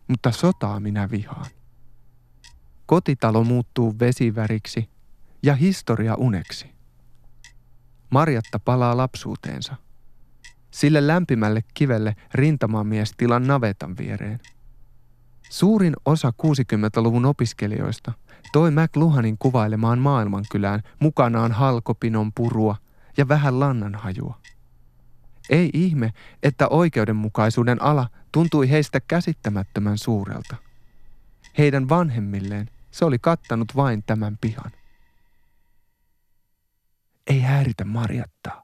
Mutta 0.07 0.31
sotaa 0.31 0.79
minä 0.79 1.11
vihaan. 1.11 1.51
Kotitalo 2.85 3.43
muuttuu 3.43 3.95
vesiväriksi 3.99 4.89
ja 5.43 5.55
historia 5.55 6.15
uneksi. 6.15 6.76
Marjatta 8.09 8.59
palaa 8.59 8.97
lapsuuteensa. 8.97 9.75
Sille 10.71 11.07
lämpimälle 11.07 11.63
kivelle 11.73 12.15
rintamamies 12.33 13.13
tilan 13.17 13.47
navetan 13.47 13.97
viereen. 13.97 14.39
Suurin 15.49 15.93
osa 16.05 16.33
60-luvun 16.43 17.25
opiskelijoista 17.25 18.11
toi 18.51 18.71
McLuhanin 18.71 19.37
kuvailemaan 19.37 19.99
maailmankylään 19.99 20.81
mukanaan 20.99 21.51
halkopinon 21.51 22.33
purua 22.33 22.75
ja 23.17 23.27
vähän 23.27 23.59
lannanhajua. 23.59 24.39
Ei 25.49 25.69
ihme, 25.73 26.13
että 26.43 26.67
oikeudenmukaisuuden 26.67 27.81
ala 27.81 28.09
tuntui 28.31 28.69
heistä 28.69 28.99
käsittämättömän 28.99 29.97
suurelta. 29.97 30.55
Heidän 31.57 31.89
vanhemmilleen 31.89 32.69
se 32.91 33.05
oli 33.05 33.19
kattanut 33.19 33.75
vain 33.75 34.03
tämän 34.03 34.37
pihan. 34.41 34.71
Häiritä 37.47 37.85
Marjattaa. 37.85 38.63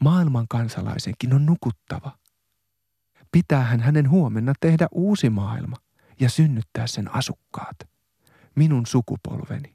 Maailman 0.00 0.48
kansalaisenkin 0.48 1.34
on 1.34 1.46
nukuttava. 1.46 2.18
Pitäähän 3.32 3.80
hänen 3.80 4.10
huomenna 4.10 4.52
tehdä 4.60 4.86
uusi 4.92 5.30
maailma 5.30 5.76
ja 6.20 6.30
synnyttää 6.30 6.86
sen 6.86 7.14
asukkaat. 7.14 7.76
Minun 8.54 8.86
sukupolveni. 8.86 9.74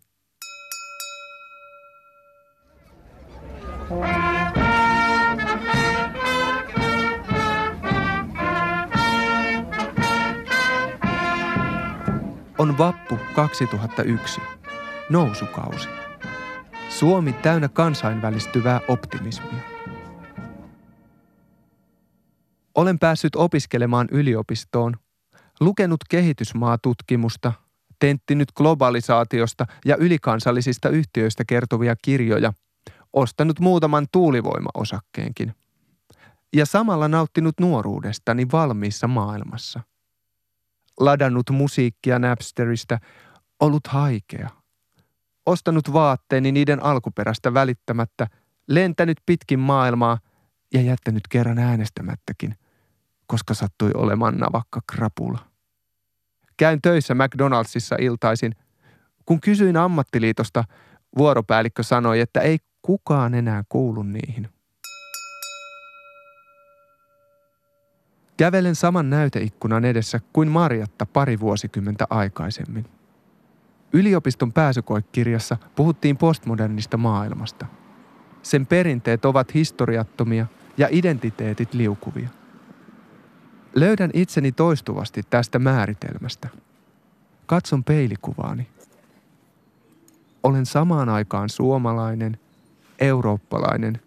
On 12.57 12.77
vappu 12.77 13.19
2001. 13.35 14.41
Nousukausi. 15.09 16.02
Suomi 16.99 17.33
täynnä 17.33 17.69
kansainvälistyvää 17.69 18.81
optimismia. 18.87 19.61
Olen 22.75 22.99
päässyt 22.99 23.35
opiskelemaan 23.35 24.07
yliopistoon, 24.11 24.97
lukenut 25.59 25.99
kehitysmaatutkimusta, 26.09 27.53
tenttinyt 27.99 28.51
globalisaatiosta 28.51 29.65
ja 29.85 29.95
ylikansallisista 29.95 30.89
yhtiöistä 30.89 31.43
kertovia 31.47 31.95
kirjoja, 32.01 32.53
ostanut 33.13 33.59
muutaman 33.59 34.07
tuulivoimaosakkeenkin. 34.11 35.55
Ja 36.55 36.65
samalla 36.65 37.07
nauttinut 37.07 37.55
nuoruudestani 37.59 38.47
valmiissa 38.51 39.07
maailmassa. 39.07 39.79
Ladannut 40.99 41.49
musiikkia 41.49 42.19
Napsterista, 42.19 42.99
ollut 43.59 43.87
haikea– 43.87 44.49
ostanut 45.45 45.93
vaatteeni 45.93 46.51
niiden 46.51 46.83
alkuperästä 46.83 47.53
välittämättä, 47.53 48.27
lentänyt 48.67 49.17
pitkin 49.25 49.59
maailmaa 49.59 50.19
ja 50.73 50.81
jättänyt 50.81 51.27
kerran 51.27 51.59
äänestämättäkin, 51.59 52.55
koska 53.27 53.53
sattui 53.53 53.91
olemaan 53.93 54.37
navakka 54.37 54.81
krapula. 54.91 55.39
Käyn 56.57 56.81
töissä 56.81 57.15
McDonaldsissa 57.15 57.95
iltaisin. 57.99 58.55
Kun 59.25 59.41
kysyin 59.41 59.77
ammattiliitosta, 59.77 60.63
vuoropäällikkö 61.17 61.83
sanoi, 61.83 62.19
että 62.19 62.41
ei 62.41 62.57
kukaan 62.81 63.33
enää 63.33 63.63
kuulu 63.69 64.03
niihin. 64.03 64.49
Kävelen 68.37 68.75
saman 68.75 69.09
näyteikkunan 69.09 69.85
edessä 69.85 70.19
kuin 70.33 70.51
Marjatta 70.51 71.05
pari 71.05 71.39
vuosikymmentä 71.39 72.07
aikaisemmin. 72.09 72.85
Yliopiston 73.93 74.53
pääsykoekirjassa 74.53 75.57
puhuttiin 75.75 76.17
postmodernista 76.17 76.97
maailmasta. 76.97 77.65
Sen 78.43 78.65
perinteet 78.65 79.25
ovat 79.25 79.53
historiattomia 79.53 80.45
ja 80.77 80.87
identiteetit 80.91 81.73
liukuvia. 81.73 82.29
Löydän 83.75 84.09
itseni 84.13 84.51
toistuvasti 84.51 85.21
tästä 85.29 85.59
määritelmästä. 85.59 86.49
Katson 87.45 87.83
peilikuvaani. 87.83 88.67
Olen 90.43 90.65
samaan 90.65 91.09
aikaan 91.09 91.49
suomalainen, 91.49 92.37
eurooppalainen 92.99 94.01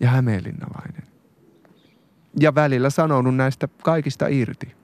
ja 0.00 0.10
hämeenlinnalainen. 0.10 1.02
Ja 2.40 2.54
välillä 2.54 2.90
sanonut 2.90 3.36
näistä 3.36 3.68
kaikista 3.82 4.26
irti. 4.26 4.74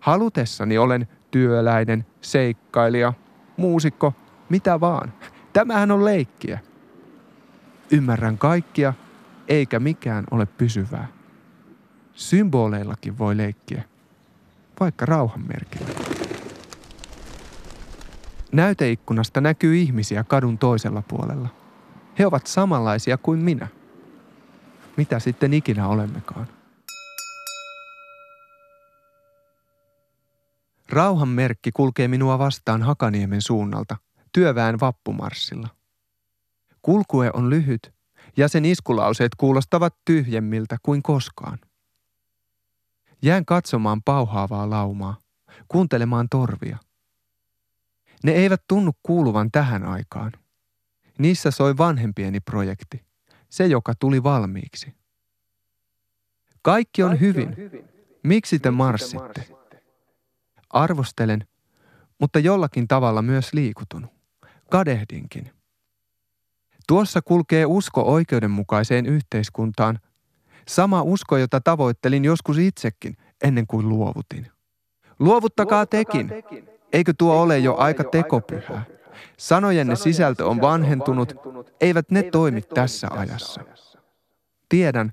Halutessani 0.00 0.78
olen 0.78 1.08
työläinen, 1.30 2.06
seikkailija, 2.20 3.12
muusikko, 3.56 4.14
mitä 4.48 4.80
vaan. 4.80 5.12
Tämähän 5.52 5.90
on 5.90 6.04
leikkiä. 6.04 6.58
Ymmärrän 7.90 8.38
kaikkia, 8.38 8.92
eikä 9.48 9.80
mikään 9.80 10.24
ole 10.30 10.46
pysyvää. 10.46 11.08
Symboleillakin 12.14 13.18
voi 13.18 13.36
leikkiä, 13.36 13.82
vaikka 14.80 15.06
rauhanmerkillä. 15.06 15.86
Näyteikkunasta 18.52 19.40
näkyy 19.40 19.76
ihmisiä 19.76 20.24
kadun 20.24 20.58
toisella 20.58 21.02
puolella. 21.08 21.48
He 22.18 22.26
ovat 22.26 22.46
samanlaisia 22.46 23.18
kuin 23.18 23.40
minä. 23.40 23.68
Mitä 24.96 25.18
sitten 25.18 25.54
ikinä 25.54 25.88
olemmekaan? 25.88 26.46
Rauhan 30.88 31.28
merkki 31.28 31.72
kulkee 31.72 32.08
minua 32.08 32.38
vastaan 32.38 32.82
Hakaniemen 32.82 33.42
suunnalta, 33.42 33.96
työväen 34.32 34.80
vappumarssilla. 34.80 35.68
Kulkue 36.82 37.30
on 37.34 37.50
lyhyt 37.50 37.94
ja 38.36 38.48
sen 38.48 38.64
iskulauseet 38.64 39.34
kuulostavat 39.34 39.94
tyhjemmiltä 40.04 40.76
kuin 40.82 41.02
koskaan. 41.02 41.58
Jään 43.22 43.44
katsomaan 43.44 44.02
pauhaavaa 44.02 44.70
laumaa, 44.70 45.20
kuuntelemaan 45.68 46.28
torvia. 46.30 46.78
Ne 48.24 48.32
eivät 48.32 48.62
tunnu 48.68 48.92
kuuluvan 49.02 49.50
tähän 49.50 49.84
aikaan. 49.84 50.32
Niissä 51.18 51.50
soi 51.50 51.76
vanhempieni 51.76 52.40
projekti, 52.40 53.04
se 53.50 53.66
joka 53.66 53.94
tuli 53.98 54.22
valmiiksi. 54.22 54.94
Kaikki 56.62 57.02
on 57.02 57.20
hyvin. 57.20 57.56
Miksi 58.22 58.58
te 58.58 58.70
marssitte? 58.70 59.53
Arvostelen, 60.74 61.46
mutta 62.20 62.38
jollakin 62.38 62.88
tavalla 62.88 63.22
myös 63.22 63.52
liikutun. 63.52 64.08
Kadehdinkin. 64.70 65.50
Tuossa 66.88 67.22
kulkee 67.22 67.66
usko 67.66 68.02
oikeudenmukaiseen 68.02 69.06
yhteiskuntaan. 69.06 69.98
Sama 70.68 71.02
usko, 71.02 71.36
jota 71.36 71.60
tavoittelin 71.60 72.24
joskus 72.24 72.58
itsekin 72.58 73.16
ennen 73.44 73.66
kuin 73.66 73.88
luovutin. 73.88 74.46
Luovuttakaa 75.18 75.86
tekin. 75.86 76.30
Eikö 76.92 77.12
tuo 77.18 77.42
ole 77.42 77.58
jo 77.58 77.76
aika 77.76 78.04
tekopyhää? 78.04 78.84
Sanojenne 79.38 79.96
sisältö 79.96 80.46
on 80.46 80.60
vanhentunut, 80.60 81.34
eivät 81.80 82.10
ne 82.10 82.22
toimi 82.22 82.62
tässä 82.62 83.08
ajassa. 83.10 83.64
Tiedän, 84.68 85.12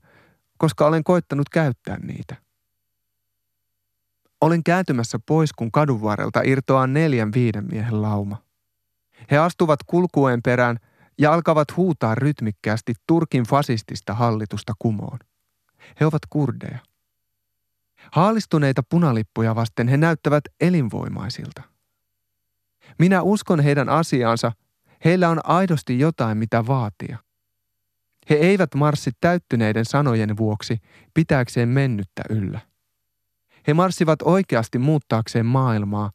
koska 0.58 0.86
olen 0.86 1.04
koittanut 1.04 1.50
käyttää 1.50 1.98
niitä. 2.00 2.36
Olen 4.42 4.64
kääntymässä 4.64 5.20
pois, 5.26 5.54
kun 5.54 5.72
kadun 5.72 6.02
varrelta 6.02 6.42
irtoaa 6.46 6.88
neljän 6.88 7.34
viiden 7.34 7.66
miehen 7.72 8.02
lauma. 8.02 8.38
He 9.32 9.38
astuvat 9.38 9.80
kulkueen 9.88 10.42
perään 10.42 10.78
ja 11.18 11.34
alkavat 11.34 11.78
huutaa 11.78 12.16
rytmikkäästi 12.16 12.94
Turkin 13.08 13.44
fasistista 13.44 14.14
hallitusta 14.14 14.74
kumoon. 14.80 15.20
He 16.00 16.06
ovat 16.06 16.22
kurdeja. 16.30 16.80
Haalistuneita 18.12 18.84
punalippuja 18.90 19.56
vasten 19.56 19.88
he 19.88 19.98
näyttävät 19.98 20.44
elinvoimaisilta. 20.62 21.62
Minä 23.00 23.22
uskon 23.22 23.60
heidän 23.60 23.90
asiaansa. 23.90 24.52
Heillä 25.06 25.30
on 25.30 25.40
aidosti 25.44 26.00
jotain, 26.00 26.38
mitä 26.38 26.68
vaatia. 26.68 27.18
He 28.30 28.36
eivät 28.36 28.76
marssi 28.76 29.12
täyttyneiden 29.22 29.86
sanojen 29.86 30.38
vuoksi 30.38 30.78
pitääkseen 31.14 31.70
mennyttä 31.70 32.22
yllä. 32.30 32.71
He 33.68 33.74
marssivat 33.74 34.22
oikeasti 34.22 34.78
muuttaakseen 34.78 35.46
maailmaa, 35.46 36.12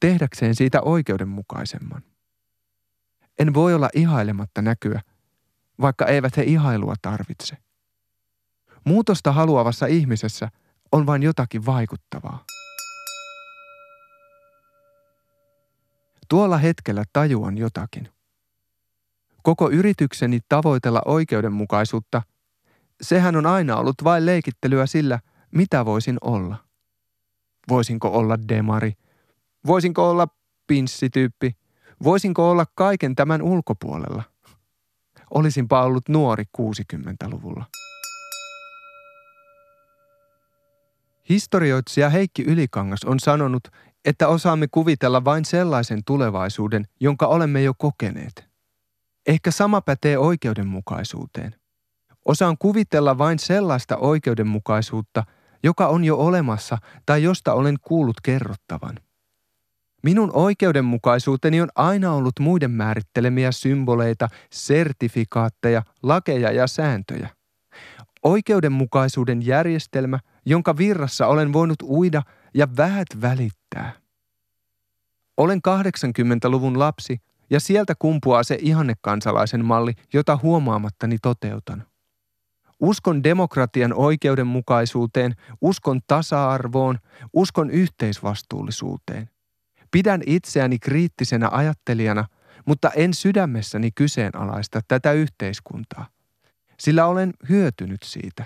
tehdäkseen 0.00 0.54
siitä 0.54 0.80
oikeudenmukaisemman. 0.80 2.02
En 3.38 3.54
voi 3.54 3.74
olla 3.74 3.88
ihailematta 3.94 4.62
näkyä, 4.62 5.00
vaikka 5.80 6.06
eivät 6.06 6.36
he 6.36 6.42
ihailua 6.42 6.94
tarvitse. 7.02 7.56
Muutosta 8.84 9.32
haluavassa 9.32 9.86
ihmisessä 9.86 10.50
on 10.92 11.06
vain 11.06 11.22
jotakin 11.22 11.66
vaikuttavaa. 11.66 12.44
Tuolla 16.28 16.58
hetkellä 16.58 17.04
tajuan 17.12 17.58
jotakin. 17.58 18.08
Koko 19.42 19.70
yritykseni 19.70 20.40
tavoitella 20.48 21.02
oikeudenmukaisuutta, 21.04 22.22
sehän 23.02 23.36
on 23.36 23.46
aina 23.46 23.76
ollut 23.76 24.04
vain 24.04 24.26
leikittelyä 24.26 24.86
sillä, 24.86 25.20
mitä 25.50 25.84
voisin 25.84 26.18
olla. 26.20 26.69
Voisinko 27.68 28.08
olla 28.08 28.38
demari? 28.48 28.92
Voisinko 29.66 30.10
olla 30.10 30.28
pinssityyppi? 30.66 31.56
Voisinko 32.04 32.50
olla 32.50 32.66
kaiken 32.74 33.14
tämän 33.14 33.42
ulkopuolella? 33.42 34.22
Olisinpa 35.30 35.82
ollut 35.82 36.08
nuori 36.08 36.44
60-luvulla. 36.58 37.64
Historioitsija 41.28 42.10
Heikki 42.10 42.42
Ylikangas 42.42 43.04
on 43.04 43.20
sanonut, 43.20 43.68
että 44.04 44.28
osaamme 44.28 44.68
kuvitella 44.70 45.24
vain 45.24 45.44
sellaisen 45.44 46.04
tulevaisuuden, 46.06 46.84
jonka 47.00 47.26
olemme 47.26 47.62
jo 47.62 47.74
kokeneet. 47.78 48.48
Ehkä 49.26 49.50
sama 49.50 49.80
pätee 49.80 50.18
oikeudenmukaisuuteen. 50.18 51.54
Osaan 52.24 52.56
kuvitella 52.58 53.18
vain 53.18 53.38
sellaista 53.38 53.96
oikeudenmukaisuutta, 53.96 55.24
joka 55.62 55.88
on 55.88 56.04
jo 56.04 56.16
olemassa 56.16 56.78
tai 57.06 57.22
josta 57.22 57.54
olen 57.54 57.76
kuullut 57.82 58.20
kerrottavan. 58.22 58.98
Minun 60.02 60.30
oikeudenmukaisuuteni 60.32 61.60
on 61.60 61.68
aina 61.74 62.12
ollut 62.12 62.40
muiden 62.40 62.70
määrittelemiä 62.70 63.52
symboleita, 63.52 64.28
sertifikaatteja, 64.50 65.82
lakeja 66.02 66.52
ja 66.52 66.66
sääntöjä. 66.66 67.28
Oikeudenmukaisuuden 68.22 69.46
järjestelmä, 69.46 70.18
jonka 70.46 70.76
virrassa 70.76 71.26
olen 71.26 71.52
voinut 71.52 71.82
uida 71.82 72.22
ja 72.54 72.76
vähät 72.76 73.08
välittää. 73.20 73.92
Olen 75.36 75.60
80-luvun 75.68 76.78
lapsi 76.78 77.18
ja 77.50 77.60
sieltä 77.60 77.94
kumpuaa 77.98 78.42
se 78.42 78.58
ihannekansalaisen 78.60 79.64
malli, 79.64 79.92
jota 80.12 80.38
huomaamattani 80.42 81.18
toteutan. 81.22 81.89
Uskon 82.80 83.24
demokratian 83.24 83.92
oikeudenmukaisuuteen, 83.92 85.34
uskon 85.60 86.00
tasa-arvoon, 86.06 86.98
uskon 87.32 87.70
yhteisvastuullisuuteen. 87.70 89.30
Pidän 89.90 90.22
itseäni 90.26 90.78
kriittisenä 90.78 91.48
ajattelijana, 91.52 92.24
mutta 92.66 92.90
en 92.90 93.14
sydämessäni 93.14 93.90
kyseenalaista 93.90 94.80
tätä 94.88 95.12
yhteiskuntaa. 95.12 96.06
Sillä 96.78 97.06
olen 97.06 97.32
hyötynyt 97.48 98.02
siitä. 98.02 98.44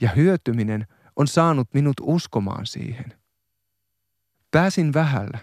Ja 0.00 0.10
hyötyminen 0.16 0.86
on 1.16 1.28
saanut 1.28 1.68
minut 1.74 1.96
uskomaan 2.00 2.66
siihen. 2.66 3.14
Pääsin 4.50 4.94
vähällä. 4.94 5.38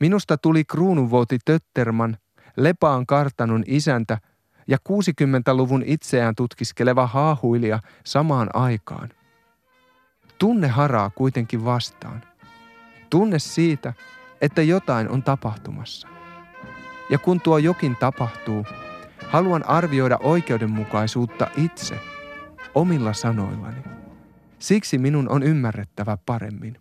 Minusta 0.00 0.38
tuli 0.38 0.64
kruununvouti 0.64 1.38
Tötterman, 1.44 2.16
Lepaan 2.56 3.06
kartanon 3.06 3.64
isäntä 3.66 4.18
ja 4.68 4.78
60-luvun 4.88 5.82
itseään 5.86 6.34
tutkiskeleva 6.34 7.06
haahuilija 7.06 7.80
samaan 8.04 8.48
aikaan. 8.54 9.08
Tunne 10.38 10.68
haraa 10.68 11.10
kuitenkin 11.10 11.64
vastaan. 11.64 12.22
Tunne 13.10 13.38
siitä, 13.38 13.92
että 14.40 14.62
jotain 14.62 15.08
on 15.08 15.22
tapahtumassa. 15.22 16.08
Ja 17.10 17.18
kun 17.18 17.40
tuo 17.40 17.58
jokin 17.58 17.96
tapahtuu, 17.96 18.66
haluan 19.28 19.68
arvioida 19.68 20.18
oikeudenmukaisuutta 20.22 21.50
itse, 21.56 22.00
omilla 22.74 23.12
sanoillani. 23.12 23.82
Siksi 24.58 24.98
minun 24.98 25.28
on 25.28 25.42
ymmärrettävä 25.42 26.18
paremmin. 26.26 26.78